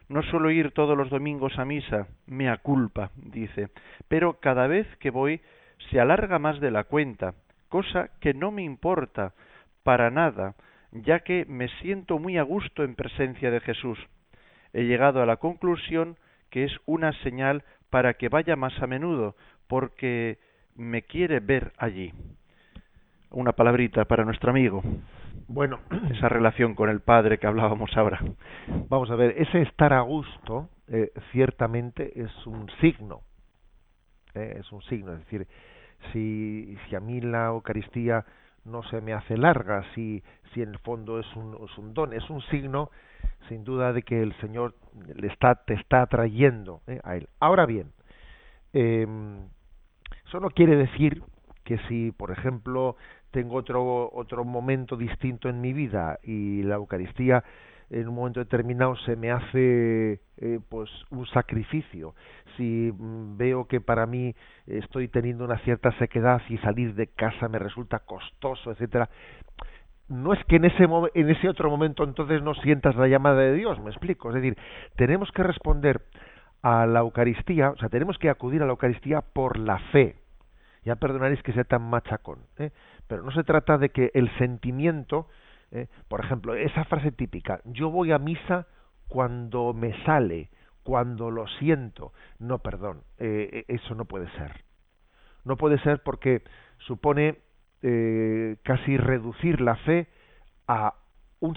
[0.07, 3.69] No suelo ir todos los domingos a misa, mea culpa, dice,
[4.07, 5.41] pero cada vez que voy
[5.89, 7.33] se alarga más de la cuenta,
[7.69, 9.33] cosa que no me importa
[9.83, 10.55] para nada,
[10.91, 13.99] ya que me siento muy a gusto en presencia de Jesús.
[14.73, 16.17] He llegado a la conclusión
[16.49, 19.35] que es una señal para que vaya más a menudo,
[19.67, 20.37] porque
[20.75, 22.13] me quiere ver allí.
[23.31, 24.83] Una palabrita para nuestro amigo.
[25.47, 25.79] Bueno,
[26.11, 28.19] Esa relación con el Padre que hablábamos ahora.
[28.89, 33.21] vamos a ver, ese estar a gusto eh, ciertamente es un signo.
[34.33, 35.47] eh, es un signo, es decir,
[36.11, 38.25] si, si a mí la Eucaristía
[38.65, 40.23] no se me hace larga, si,
[40.53, 42.89] si en el fondo es un, es un don, es un signo
[43.47, 44.73] sin duda de que el Señor
[45.15, 47.29] le está, te está atrayendo eh, a Él.
[47.39, 47.91] Ahora bien,
[48.73, 49.05] eh,
[50.27, 51.21] eso no quiere decir
[51.63, 52.95] que si, por ejemplo,
[53.35, 57.43] tengo otro, otro momento distinto en mi vida y la Eucaristía
[57.89, 62.15] en un momento determinado se me hace eh, pues un sacrificio.
[62.55, 64.33] Si mm, veo que para mí
[64.67, 69.09] estoy teniendo una cierta sequedad y salir de casa me resulta costoso etcétera
[70.07, 73.53] no es que en ese en ese otro momento entonces no sientas la llamada de
[73.53, 74.29] Dios me explico.
[74.29, 74.57] Es decir
[74.95, 76.01] tenemos que responder
[76.61, 80.15] a la Eucaristía o sea tenemos que acudir a la Eucaristía por la fe.
[80.85, 82.71] Ya perdonaréis que sea tan machacón ¿eh?
[83.07, 85.27] Pero no se trata de que el sentimiento
[85.71, 85.87] ¿eh?
[86.07, 88.67] Por ejemplo, esa frase típica, yo voy a misa
[89.07, 90.49] cuando me sale,
[90.83, 92.13] cuando lo siento.
[92.39, 94.63] No, perdón, eh, eso no puede ser.
[95.43, 96.43] No puede ser porque
[96.79, 97.39] supone
[97.81, 100.07] eh, casi reducir la fe
[100.67, 100.95] a
[101.39, 101.55] un,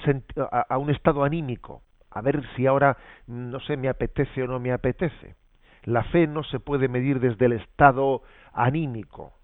[0.51, 4.61] a, a un estado anímico, a ver si ahora, no sé, me apetece o no
[4.61, 5.37] me apetece.
[5.85, 8.23] La fe no se puede medir desde el estado
[8.53, 9.38] anímico, ¿eh?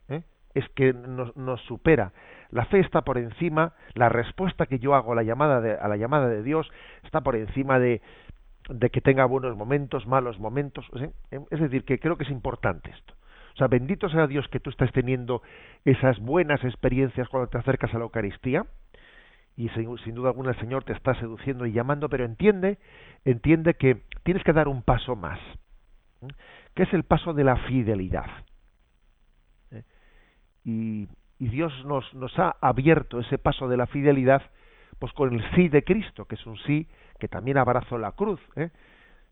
[0.55, 2.13] Es que nos, nos supera.
[2.51, 5.89] La fe está por encima, la respuesta que yo hago a la llamada de, a
[5.89, 6.71] la llamada de Dios
[7.03, 8.01] está por encima de,
[8.69, 10.87] de que tenga buenos momentos, malos momentos.
[10.97, 11.07] ¿sí?
[11.51, 13.15] Es decir, que creo que es importante esto.
[13.55, 15.43] O sea, bendito sea Dios que tú estás teniendo
[15.85, 18.67] esas buenas experiencias cuando te acercas a la Eucaristía
[19.57, 22.79] y sin, sin duda alguna el Señor te está seduciendo y llamando, pero entiende,
[23.25, 25.39] entiende que tienes que dar un paso más,
[26.75, 28.27] que es el paso de la fidelidad.
[30.65, 31.09] Y,
[31.39, 34.43] y Dios nos, nos ha abierto ese paso de la fidelidad
[34.99, 36.87] pues con el sí de Cristo, que es un sí
[37.19, 38.41] que también abrazó la cruz.
[38.57, 38.71] ¿eh?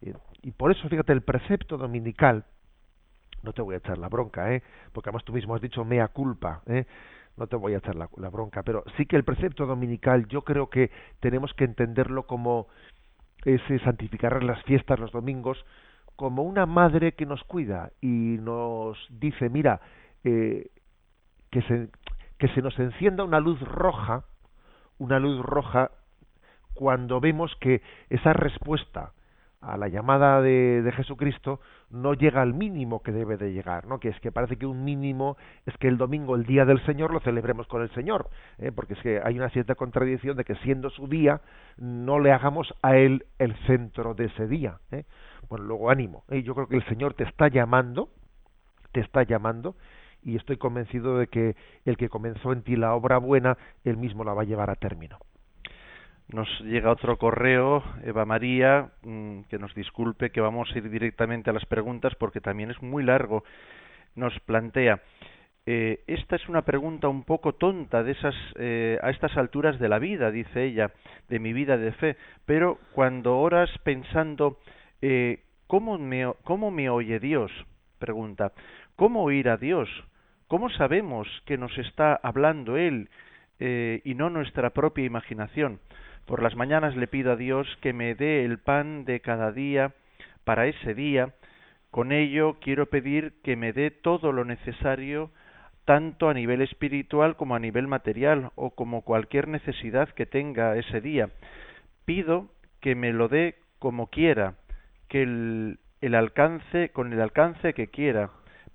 [0.01, 0.11] Y,
[0.49, 2.45] y por eso, fíjate, el precepto dominical,
[3.43, 4.63] no te voy a echar la bronca, ¿eh?
[4.93, 6.85] porque además tú mismo has dicho mea culpa, ¿eh?
[7.37, 10.43] no te voy a echar la, la bronca, pero sí que el precepto dominical yo
[10.43, 12.69] creo que tenemos que entenderlo como
[13.45, 15.65] ese santificar las fiestas los domingos,
[16.17, 18.07] como una madre que nos cuida y
[18.41, 19.81] nos dice, mira,
[20.25, 20.69] eh,
[21.53, 21.89] que, se,
[22.39, 24.25] que se nos encienda una luz roja,
[24.99, 25.93] una luz roja,
[26.75, 29.13] cuando vemos que esa respuesta
[29.61, 34.01] a la llamada de, de, Jesucristo no llega al mínimo que debe de llegar, ¿no?
[34.01, 35.37] Que es que parece que un mínimo
[35.67, 38.29] es que el domingo, el día del Señor, lo celebremos con el Señor,
[38.59, 38.73] ¿eh?
[38.73, 41.43] porque es que hay una cierta contradicción de que siendo su día
[41.77, 44.79] no le hagamos a él el centro de ese día.
[44.91, 45.05] ¿eh?
[45.49, 46.25] Bueno, luego ánimo.
[46.31, 46.43] ¿eh?
[46.43, 48.09] Yo creo que el Señor te está llamando,
[48.91, 49.77] te está llamando
[50.23, 54.25] y estoy convencido de que el que comenzó en ti la obra buena, él mismo
[54.25, 55.19] la va a llevar a término.
[56.29, 61.51] Nos llega otro correo, Eva María, mm, que nos disculpe que vamos a ir directamente
[61.51, 63.45] a las preguntas porque también es muy largo.
[64.15, 65.03] Nos plantea,
[65.67, 69.89] eh, esta es una pregunta un poco tonta de esas, eh, a estas alturas de
[69.89, 70.91] la vida, dice ella,
[71.29, 72.17] de mi vida de fe,
[72.47, 74.59] pero cuando oras pensando,
[75.03, 77.53] eh, ¿cómo, me, ¿cómo me oye Dios?
[77.99, 78.53] Pregunta,
[78.97, 79.89] ¿cómo oír a Dios?
[80.53, 83.09] ¿Cómo sabemos que nos está hablando Él
[83.59, 85.81] eh, y no nuestra propia imaginación?
[86.27, 89.95] Por las mañanas le pido a Dios que me dé el pan de cada día
[90.45, 91.33] para ese día.
[91.91, 95.31] Con ello quiero pedir que me dé todo lo necesario
[95.87, 101.01] tanto a nivel espiritual como a nivel material o como cualquier necesidad que tenga ese
[101.01, 101.31] día.
[102.05, 102.51] Pido
[102.81, 104.57] que me lo dé como quiera,
[105.09, 108.29] que el, el alcance con el alcance que quiera,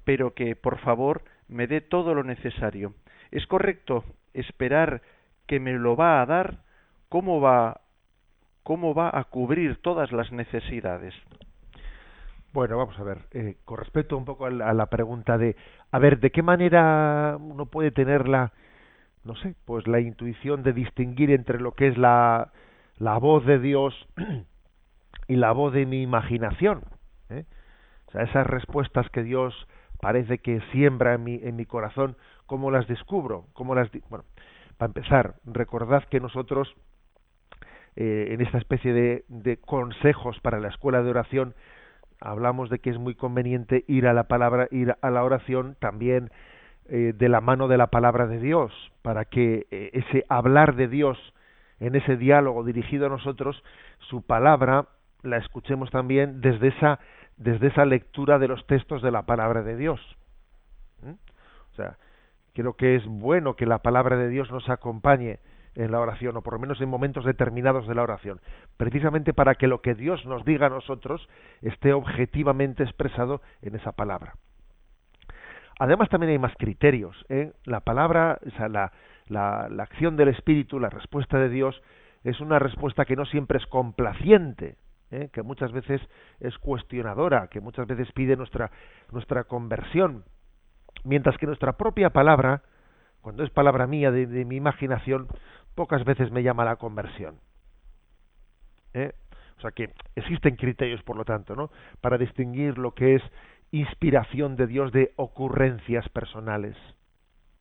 [0.05, 2.93] pero que por favor me dé todo lo necesario.
[3.31, 5.01] ¿Es correcto esperar
[5.47, 6.59] que me lo va a dar
[7.09, 7.81] cómo va,
[8.63, 11.13] cómo va a cubrir todas las necesidades.
[12.53, 15.55] Bueno, vamos a ver, eh, con respecto un poco a la, a la, pregunta de,
[15.91, 18.51] a ver, ¿de qué manera uno puede tener la,
[19.23, 22.51] no sé, pues la intuición de distinguir entre lo que es la,
[22.97, 23.93] la voz de Dios
[25.27, 26.81] y la voz de mi imaginación?
[27.29, 27.45] ¿eh?
[28.07, 29.53] O sea, esas respuestas que Dios
[29.99, 33.45] parece que siembra en mi, en mi corazón, ¿cómo las descubro?
[33.53, 34.25] ¿Cómo las, bueno,
[34.77, 36.73] para empezar, recordad que nosotros
[37.95, 41.55] eh, en esta especie de, de, consejos para la escuela de oración
[42.21, 46.29] hablamos de que es muy conveniente ir a la palabra, ir a la oración también
[46.89, 48.71] eh, de la mano de la palabra de Dios,
[49.01, 51.17] para que eh, ese hablar de Dios
[51.79, 53.61] en ese diálogo dirigido a nosotros,
[54.09, 54.87] su palabra
[55.21, 56.99] la escuchemos también desde esa
[57.37, 60.01] desde esa lectura de los textos de la palabra de Dios.
[61.01, 61.11] ¿Mm?
[61.11, 61.97] O sea,
[62.53, 65.39] creo que es bueno que la palabra de Dios nos acompañe
[65.75, 68.41] en la oración, o por lo menos en momentos determinados de la oración,
[68.77, 71.29] precisamente para que lo que Dios nos diga a nosotros
[71.61, 74.33] esté objetivamente expresado en esa palabra.
[75.79, 77.15] Además también hay más criterios.
[77.29, 77.51] ¿eh?
[77.65, 81.79] La palabra, o sea, la, acción del Espíritu, la respuesta de Dios,
[82.23, 84.77] es una respuesta que no siempre es complaciente,
[85.11, 85.29] ¿eh?
[85.31, 86.01] que muchas veces
[86.39, 88.71] es cuestionadora, que muchas veces pide nuestra,
[89.11, 90.23] nuestra conversión,
[91.03, 92.63] mientras que nuestra propia palabra,
[93.21, 95.27] cuando es palabra mía de, mi imaginación,
[95.75, 97.39] pocas veces me llama la conversión.
[98.93, 99.13] ¿Eh?
[99.57, 101.71] O sea que existen criterios, por lo tanto, ¿no?
[102.01, 103.23] Para distinguir lo que es
[103.71, 106.75] inspiración de Dios de ocurrencias personales.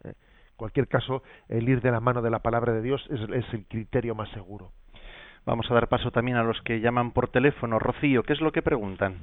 [0.05, 0.09] ¿Eh?
[0.11, 3.66] En cualquier caso, el ir de la mano de la palabra de Dios es, el
[3.66, 4.72] criterio más seguro.
[5.47, 7.78] Vamos a dar paso también a los que llaman por teléfono.
[7.78, 9.18] Rocío, ¿qué es lo que preguntan?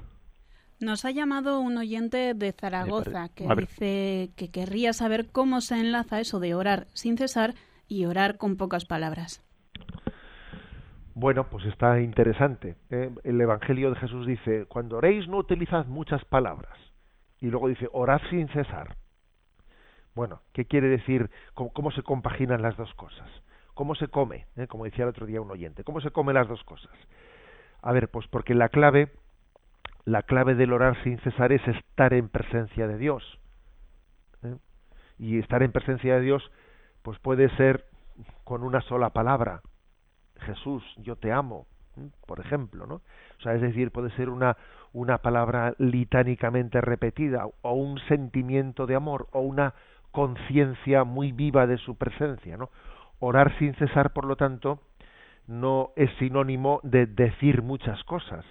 [0.80, 6.22] Nos ha llamado un oyente de Zaragoza que dice que querría saber cómo se enlaza
[6.22, 7.56] eso de orar sin cesar
[7.90, 9.44] y orar con pocas palabras.
[11.14, 12.78] Bueno, pues está interesante.
[12.90, 13.12] ¿eh?
[13.26, 16.78] El Evangelio de Jesús dice, cuando oréis no utilizad muchas palabras.
[17.40, 18.96] Y luego dice, orad sin cesar.
[20.16, 21.30] Bueno, ¿qué quiere decir?
[21.54, 23.30] ¿Cómo, cómo se compaginan las dos cosas?
[23.74, 24.46] ¿Cómo se come?
[24.56, 24.68] ¿Eh?
[24.68, 25.84] Como decía el otro día un oyente.
[25.84, 26.92] ¿Cómo se come las dos cosas?
[27.82, 29.12] A ver, pues porque la clave,
[30.06, 33.40] la clave del orar sin cesar es estar en presencia de Dios.
[34.44, 34.56] ¿eh?
[35.18, 36.52] Y estar en presencia de Dios
[37.04, 37.86] pues puede ser
[38.44, 39.62] con una sola palabra.
[40.40, 41.68] Jesús, yo te amo,
[42.26, 42.96] por ejemplo, ¿no?
[42.96, 44.58] O sea, es decir, puede ser una,
[44.94, 49.74] una palabra litánicamente repetida, o un sentimiento de amor, o una
[50.12, 52.70] conciencia muy viva de su presencia, ¿no?
[53.26, 54.82] Orar sin cesar, por lo tanto,
[55.48, 58.44] no es sinónimo de decir muchas cosas,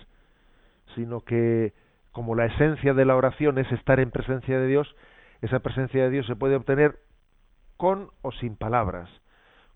[0.94, 1.74] sino que
[2.10, 4.96] como la esencia de la oración es estar en presencia de Dios,
[5.42, 7.00] esa presencia de Dios se puede obtener
[7.76, 9.10] con o sin palabras,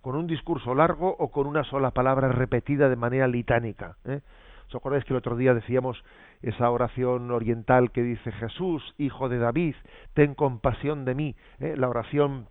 [0.01, 3.99] con un discurso largo o con una sola palabra repetida de manera litánica.
[4.07, 4.22] ¿eh?
[4.68, 6.03] ¿Os acordáis que el otro día decíamos
[6.40, 9.74] esa oración oriental que dice Jesús, hijo de David,
[10.14, 11.36] ten compasión de mí?
[11.61, 11.74] ¿eh?
[11.76, 12.49] La oración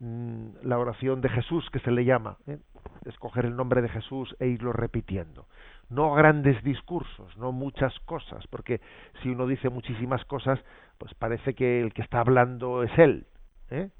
[0.00, 2.58] mm, la oración de Jesús que se le llama, ¿eh?
[3.06, 5.46] escoger el nombre de Jesús e irlo repitiendo.
[5.88, 8.80] no grandes discursos, no muchas cosas, porque
[9.22, 10.60] si uno dice muchísimas cosas,
[10.98, 13.26] pues parece que el que está hablando es él.
[13.70, 13.90] ¿eh?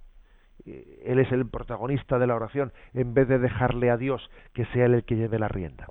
[0.64, 4.86] Él es el protagonista de la oración, en vez de dejarle a Dios que sea
[4.86, 5.88] él el que lleve la rienda.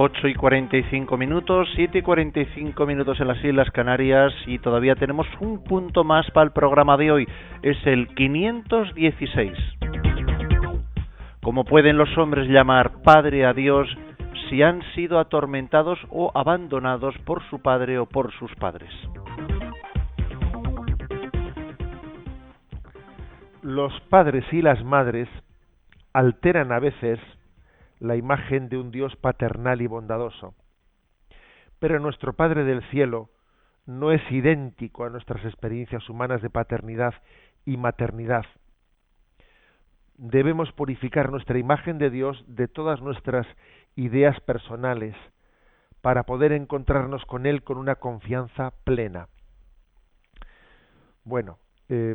[0.00, 5.26] 8 y 45 minutos, 7 y 45 minutos en las Islas Canarias y todavía tenemos
[5.40, 7.28] un punto más para el programa de hoy.
[7.62, 9.58] Es el 516.
[11.42, 13.88] ¿Cómo pueden los hombres llamar Padre a Dios
[14.48, 18.92] si han sido atormentados o abandonados por su padre o por sus padres?
[23.62, 25.28] Los padres y las madres
[26.12, 27.18] alteran a veces
[28.00, 30.54] la imagen de un Dios paternal y bondadoso.
[31.78, 33.30] Pero nuestro Padre del Cielo
[33.86, 37.14] no es idéntico a nuestras experiencias humanas de paternidad
[37.64, 38.44] y maternidad.
[40.16, 43.46] Debemos purificar nuestra imagen de Dios de todas nuestras
[43.94, 45.14] ideas personales
[46.00, 49.28] para poder encontrarnos con Él con una confianza plena.
[51.24, 52.14] Bueno, eh,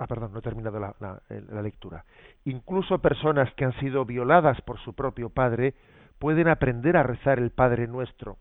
[0.00, 2.06] Ah, perdón, no he terminado la, lectura.
[2.44, 5.74] Incluso personas que han sido violadas por su propio padre
[6.18, 8.38] pueden aprender a rezar el Padre Nuestro.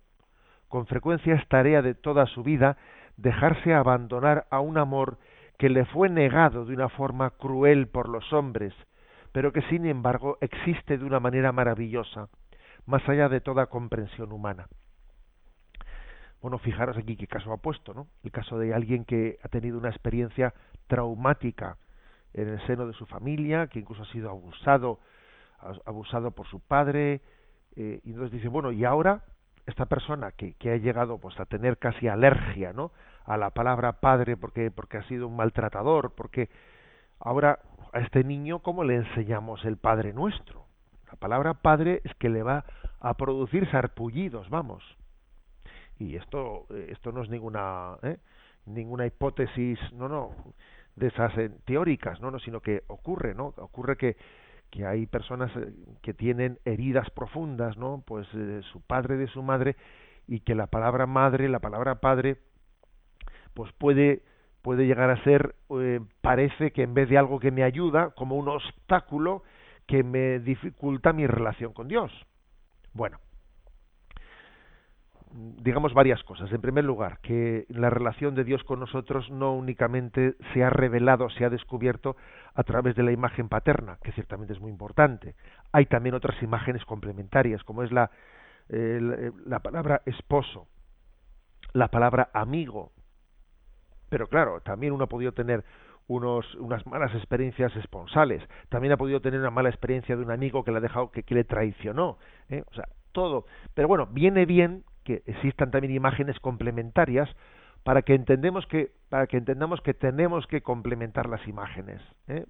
[0.69, 2.77] Con frecuencia es tarea de toda su vida
[3.17, 5.17] dejarse abandonar a un amor
[5.57, 8.73] que le fue negado de una forma cruel por los hombres,
[9.33, 12.29] pero que sin embargo existe de una manera maravillosa,
[12.85, 14.67] más allá de toda comprensión humana.
[16.41, 18.07] Bueno, fijaros aquí qué caso ha puesto, ¿no?
[18.23, 20.53] El caso de alguien que ha tenido una experiencia
[20.89, 21.77] traumática
[22.33, 24.99] en el seno de su familia, que incluso ha sido abusado,
[25.85, 27.21] abusado por su padre,
[27.77, 29.23] eh, y entonces dice, bueno, y ahora
[29.65, 32.91] esta persona que, que ha llegado pues a tener casi alergia, ¿no?
[33.29, 36.49] a la palabra padre porque porque ha sido un maltratador, porque
[37.19, 37.59] ahora
[37.93, 40.65] a este niño cómo le enseñamos el Padre Nuestro?
[41.07, 42.65] La palabra padre es que le va
[42.99, 44.83] a producir sarpullidos, vamos.
[45.99, 48.17] Y esto esto no es ninguna ¿eh?
[48.65, 50.31] ninguna hipótesis, no, no,
[50.99, 53.53] de esas eh, teóricas, no, no, sino que ocurre, ¿no?
[53.57, 54.17] Ocurre que
[54.69, 58.03] que hay personas eh, que tienen heridas profundas, ¿no?
[58.05, 59.75] Pues de su padre, de su madre,
[60.27, 62.37] y que la palabra madre, la palabra padre,
[63.53, 64.23] pues puede
[64.61, 68.35] puede llegar a ser, eh, parece que en vez de algo que me ayuda, como
[68.35, 69.43] un obstáculo
[69.87, 72.11] que me dificulta mi relación con Dios.
[72.93, 73.19] Bueno,
[75.31, 76.51] digamos varias cosas.
[76.51, 81.29] En primer lugar, que la relación de Dios con nosotros no únicamente se ha revelado,
[81.29, 82.15] se ha descubierto
[82.55, 85.35] a través de la imagen paterna, que ciertamente es muy importante.
[85.71, 88.09] Hay también otras imágenes complementarias, como es la,
[88.69, 90.67] la palabra esposo,
[91.73, 92.91] la palabra amigo.
[94.09, 95.63] Pero claro, también uno ha podido tener
[96.07, 98.43] unos, unas malas experiencias esponsales.
[98.69, 101.21] También ha podido tener una mala experiencia de un amigo que le ha dejado, que,
[101.21, 102.17] que le traicionó.
[102.49, 102.63] ¿eh?
[102.65, 103.45] O sea, todo.
[103.75, 107.27] Pero bueno, viene bien que existan también imágenes complementarias
[107.83, 112.45] para que entendemos que para que entendamos que tenemos que complementar las imágenes ¿eh?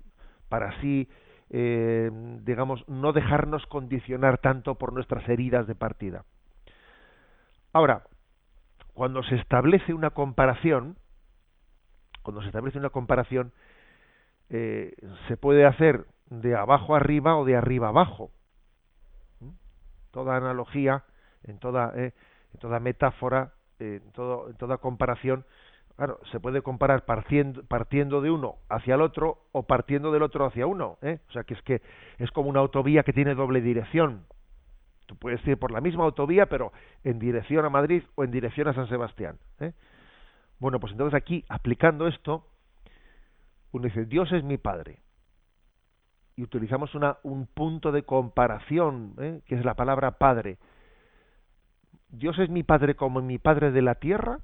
[0.50, 1.08] para así
[1.52, 2.12] eh,
[2.44, 6.26] digamos no dejarnos condicionar tanto por nuestras heridas de partida.
[7.72, 8.04] Ahora
[8.94, 10.98] cuando se establece una comparación
[12.24, 13.54] cuando se establece una comparación
[14.50, 14.96] eh,
[15.30, 18.32] se puede hacer de abajo arriba o de arriba abajo.
[20.12, 21.06] Toda analogía
[21.44, 22.14] en toda eh,
[22.54, 25.46] en toda metáfora, en, todo, en toda comparación,
[25.96, 30.66] claro, se puede comparar partiendo, de uno hacia el otro o partiendo del otro hacia
[30.66, 31.20] uno, ¿eh?
[31.30, 31.82] o sea que es que
[32.18, 34.26] es como una autovía que tiene doble dirección.
[35.06, 36.72] Tú puedes ir por la misma autovía, pero
[37.04, 39.40] en dirección a Madrid o en dirección a San Sebastián.
[39.60, 39.74] ¿eh?
[40.60, 42.46] Bueno, pues entonces aquí, aplicando esto,
[43.72, 45.00] uno dice, Dios es mi Padre.
[46.36, 49.42] Y utilizamos una, un punto de comparación, ¿eh?
[49.48, 50.60] que es la palabra Padre.
[52.10, 54.40] ¿Dios es mi Padre como mi Padre de la tierra?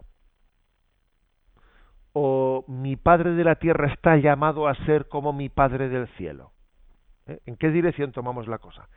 [2.13, 6.51] ¿O mi Padre de la tierra está llamado a ser como mi Padre del cielo?
[7.25, 7.39] ¿Eh?
[7.45, 8.87] ¿En qué dirección tomamos la cosa?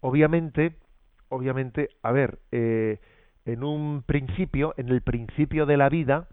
[0.00, 0.76] Obviamente,
[1.28, 3.00] obviamente, a ver, eh,
[3.44, 6.28] en un principio, en el principio de la vida,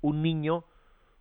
[0.00, 0.64] un niño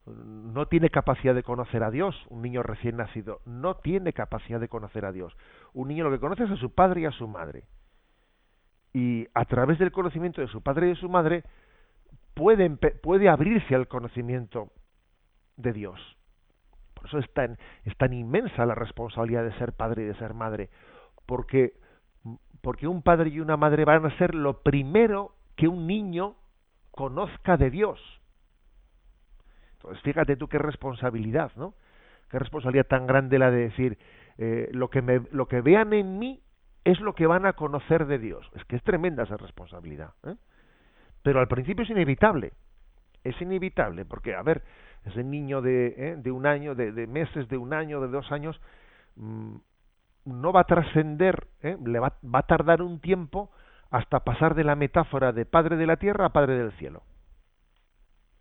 [0.05, 4.69] no tiene capacidad de conocer a Dios, un niño recién nacido, no tiene capacidad de
[4.69, 5.37] conocer a Dios.
[5.73, 7.65] Un niño lo que conoce es a su padre y a su madre
[8.93, 11.43] y a través del conocimiento de su padre y de su madre
[12.33, 14.69] puede, puede abrirse al conocimiento
[15.57, 15.99] de Dios.
[16.93, 20.33] Por eso es tan, es tan inmensa la responsabilidad de ser padre y de ser
[20.33, 20.69] madre,
[21.25, 21.73] porque,
[22.61, 26.35] porque un padre y una madre van a ser lo primero que un niño
[26.91, 27.99] conozca de Dios.
[29.73, 31.73] Entonces, fíjate tú qué responsabilidad, ¿no?
[32.29, 33.97] qué responsabilidad tan grande la de decir
[34.37, 36.41] eh, lo que me, lo que vean en mí
[36.83, 38.49] es lo que van a conocer de Dios.
[38.55, 40.13] Es que es tremenda esa responsabilidad.
[40.23, 40.35] ¿eh?
[41.23, 42.53] Pero al principio es inevitable.
[43.23, 44.63] Es inevitable, porque, a ver,
[45.05, 46.15] ese niño de, ¿eh?
[46.17, 48.59] de un año, de, meses, de un año, de dos años,
[49.15, 49.57] mmm,
[50.25, 51.77] no va a trascender, ¿eh?
[51.83, 53.51] le va, va a tardar un tiempo
[53.91, 57.03] hasta pasar de la metáfora de padre de la tierra a padre del cielo.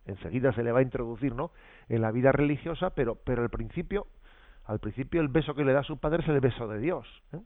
[0.05, 1.51] Enseguida se le va a introducir, ¿no?
[1.89, 4.07] En la vida religiosa, pero, pero al principio,
[4.65, 7.07] al principio el beso que le da su padre es el beso de Dios.
[7.33, 7.39] ¿eh?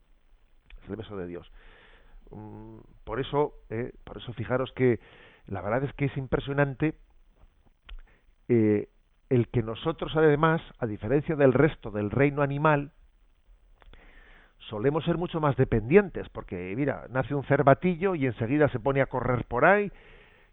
[0.88, 1.52] El beso de Dios.
[2.32, 5.00] Mm, por eso, eh, por eso fijaros que
[5.48, 6.96] la verdad es que es impresionante
[8.48, 8.90] eh,
[9.30, 12.92] el que nosotros además, a diferencia del resto del reino animal,
[14.70, 19.08] solemos ser mucho más dependientes, porque mira, nace un cervatillo y enseguida se pone a
[19.08, 19.92] correr por ahí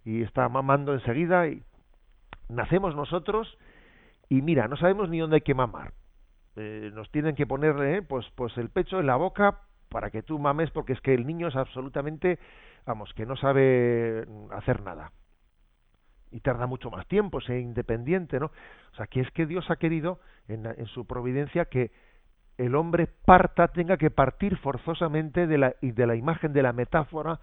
[0.05, 1.63] y está mamando enseguida y
[2.49, 3.59] nacemos nosotros
[4.29, 5.93] y mira, no sabemos ni dónde hay que mamar.
[6.57, 9.61] Eh, nos tienen que poner eh, pues, pues el pecho en la boca
[9.93, 12.39] para que tú mames, porque es que el niño es absolutamente,
[12.87, 15.13] vamos, que no sabe hacer nada.
[16.31, 18.47] Y tarda mucho más tiempo, es independiente, ¿no?
[18.47, 20.19] O sea, que es que Dios ha querido,
[20.49, 21.91] en, en su providencia, que
[22.59, 27.41] el hombre parta, tenga que partir forzosamente de la, de la imagen de la metáfora,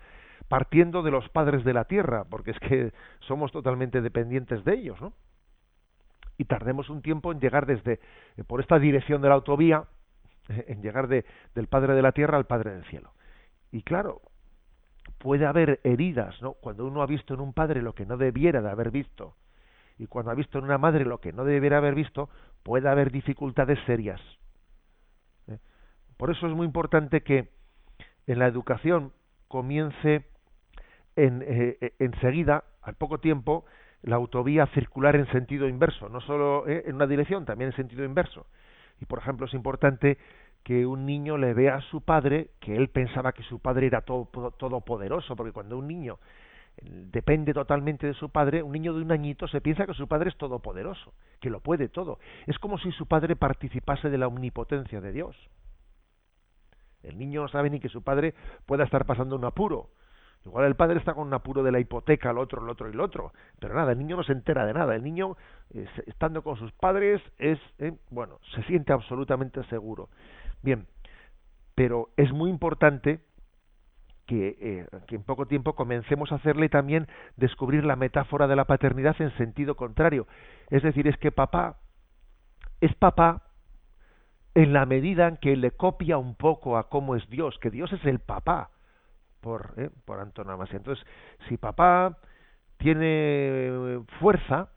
[0.47, 4.99] partiendo de los padres de la tierra, porque es que somos totalmente dependientes de ellos,
[5.01, 5.13] ¿no?
[6.37, 7.99] Y tardemos un tiempo en llegar desde,
[8.37, 9.83] eh, por esta dirección de la autovía,
[10.67, 11.25] en llegar de,
[11.55, 13.13] del Padre de la Tierra al Padre del Cielo.
[13.71, 14.21] Y claro,
[15.17, 16.53] puede haber heridas, ¿no?
[16.53, 19.35] Cuando uno ha visto en un padre lo que no debiera de haber visto,
[19.97, 22.29] y cuando ha visto en una madre lo que no debiera haber visto,
[22.63, 24.21] puede haber dificultades serias.
[26.17, 27.49] Por eso es muy importante que
[28.27, 29.13] en la educación
[29.47, 30.25] comience
[31.15, 33.65] en, eh, eh, enseguida, al poco tiempo,
[34.01, 38.03] la autovía circular en sentido inverso, no solo eh, en una dirección, también en sentido
[38.05, 38.47] inverso.
[39.01, 40.17] Y, por ejemplo, es importante
[40.63, 44.01] que un niño le vea a su padre que él pensaba que su padre era
[44.01, 44.25] todo,
[44.57, 46.19] todopoderoso, porque cuando un niño
[46.81, 50.29] depende totalmente de su padre, un niño de un añito se piensa que su padre
[50.29, 52.19] es todopoderoso, que lo puede todo.
[52.47, 55.35] Es como si su padre participase de la omnipotencia de Dios.
[57.03, 58.33] El niño no sabe ni que su padre
[58.65, 59.89] pueda estar pasando un apuro.
[60.45, 62.93] Igual el padre está con un apuro de la hipoteca, el otro, el otro y
[62.93, 63.33] el otro.
[63.59, 64.95] Pero nada, el niño no se entera de nada.
[64.95, 65.35] El niño,
[65.73, 70.09] eh, estando con sus padres, es, eh, bueno, se siente absolutamente seguro.
[70.61, 70.87] Bien,
[71.75, 73.21] pero es muy importante
[74.25, 78.65] que, eh, que, en poco tiempo comencemos a hacerle también descubrir la metáfora de la
[78.65, 80.27] paternidad en sentido contrario.
[80.69, 81.77] Es decir, es que papá
[82.81, 83.43] es papá
[84.55, 87.91] en la medida en que le copia un poco a cómo es Dios, que Dios
[87.93, 88.71] es el papá
[89.41, 90.77] por, eh, por antonomasia.
[90.77, 91.05] Entonces,
[91.47, 92.17] si papá
[92.77, 94.69] tiene fuerza,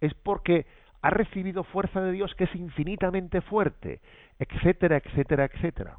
[0.00, 0.66] es porque
[1.02, 4.00] ha recibido fuerza de Dios que es infinitamente fuerte,
[4.38, 5.98] etcétera, etcétera, etcétera.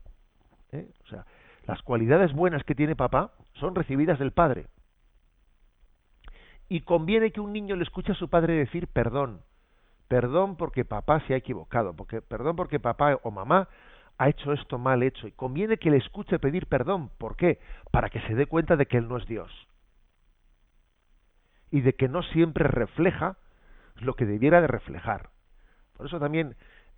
[0.71, 0.89] ¿Eh?
[1.03, 1.25] O sea,
[1.65, 4.67] las cualidades buenas que tiene papá son recibidas del padre.
[6.69, 9.41] Y conviene que un niño le escuche a su padre decir perdón,
[10.07, 13.69] perdón porque papá se ha equivocado, porque perdón porque papá o mamá
[14.17, 17.59] ha hecho esto mal hecho y conviene que le escuche pedir perdón, ¿por qué?
[17.91, 19.51] Para que se dé cuenta de que él no es Dios
[21.71, 23.37] y de que no siempre refleja
[23.95, 25.29] lo que debiera de reflejar.
[25.95, 26.55] Por eso también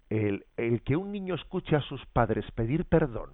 [0.10, 0.46] el,
[0.84, 3.32] que un niño escuche a sus padres pedir perdón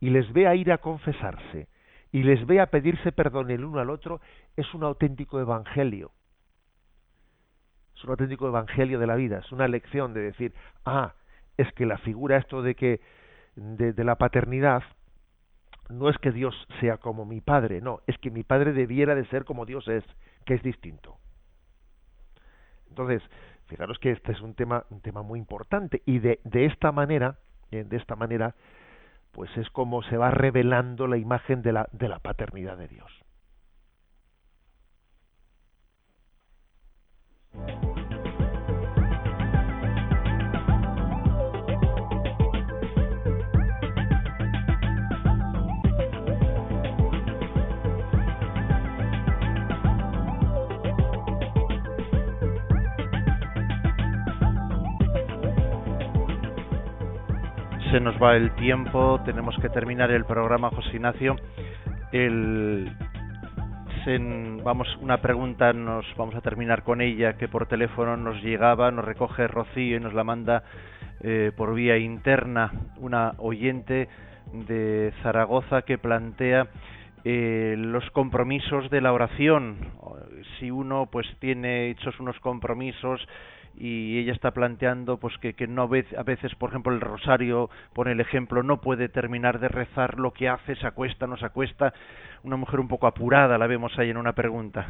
[0.00, 1.68] y les vea ir a confesarse
[2.10, 4.20] y les vea pedirse perdón el uno al otro
[4.56, 6.12] es un auténtico evangelio
[7.94, 10.54] es un auténtico evangelio de la vida, es una lección de decir,
[10.84, 11.14] ah,
[11.56, 13.00] es que la figura esto de que
[13.56, 14.84] de la paternidad
[15.88, 19.26] no es que Dios sea como mi padre, no, es que mi padre debiera de
[19.26, 20.04] ser como Dios es,
[20.44, 21.16] que es distinto.
[22.88, 23.22] Entonces,
[23.68, 27.36] fijaros que este es un tema, un tema muy importante y de, de esta manera,
[27.70, 28.54] eh, de esta manera,
[29.32, 33.12] pues es como se va revelando la imagen de la, de la paternidad de Dios.
[57.90, 61.36] Se nos va el tiempo, tenemos que terminar el programa, José Ignacio.
[62.12, 62.92] El,
[64.62, 69.04] vamos, una pregunta, nos vamos a terminar con ella, que por teléfono nos llegaba, nos
[69.04, 70.64] recoge Rocío y nos la manda
[71.20, 74.08] eh, por vía interna, una oyente
[74.52, 76.68] de Zaragoza que plantea
[77.24, 79.76] eh, los compromisos de la oración.
[80.58, 83.26] Si uno pues tiene hechos unos compromisos
[83.78, 88.12] y ella está planteando pues que, que no a veces por ejemplo el rosario pone
[88.12, 91.92] el ejemplo no puede terminar de rezar lo que hace se acuesta no se acuesta.
[92.42, 94.86] Una mujer un poco apurada la vemos ahí en una pregunta.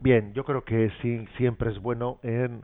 [0.00, 2.62] Bien yo creo que sí siempre es bueno en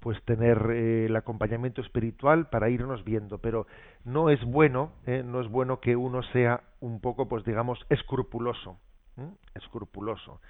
[0.00, 3.66] pues tener eh, el acompañamiento espiritual para irnos viendo pero
[4.04, 8.78] no es bueno eh, no es bueno que uno sea un poco pues digamos escrupuloso
[9.54, 10.40] escrupuloso.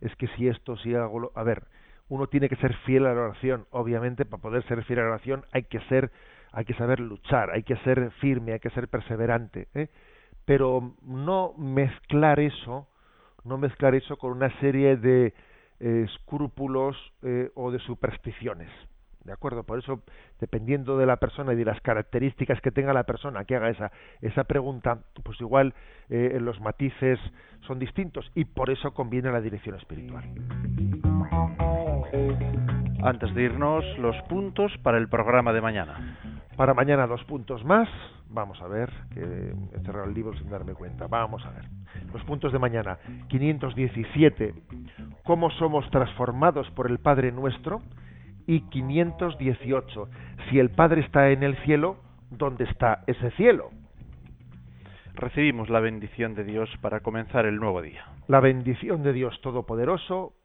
[0.00, 1.64] Es que si esto si hago a ver
[2.08, 3.66] uno tiene que ser fiel a la oración.
[3.70, 6.10] Obviamente, para poder ser fiel a la oración hay que ser,
[6.52, 9.68] hay que saber luchar, hay que ser firme, hay que ser perseverante.
[9.74, 9.88] ¿eh?
[10.44, 12.88] Pero no mezclar eso,
[13.44, 15.34] no mezclar eso con una serie de
[15.80, 18.70] eh, escrúpulos eh, o de supersticiones.
[19.24, 19.64] ¿De acuerdo?
[19.64, 20.02] Por eso,
[20.38, 23.90] dependiendo de la persona y de las características que tenga la persona que haga esa,
[24.20, 25.74] esa pregunta, pues igual
[26.10, 27.18] eh, los matices
[27.66, 30.24] son distintos y por eso conviene la dirección espiritual.
[33.02, 36.18] Antes de irnos, los puntos para el programa de mañana.
[36.56, 37.88] Para mañana dos puntos más.
[38.28, 41.06] Vamos a ver, que he cerrado el libro sin darme cuenta.
[41.06, 41.64] Vamos a ver.
[42.12, 42.98] Los puntos de mañana.
[43.28, 44.54] 517.
[45.24, 47.82] ¿Cómo somos transformados por el Padre nuestro?
[48.46, 50.08] Y 518.
[50.48, 51.96] Si el Padre está en el cielo,
[52.30, 53.70] ¿dónde está ese cielo?
[55.14, 58.04] Recibimos la bendición de Dios para comenzar el nuevo día.
[58.26, 60.32] La bendición de Dios Todopoderoso,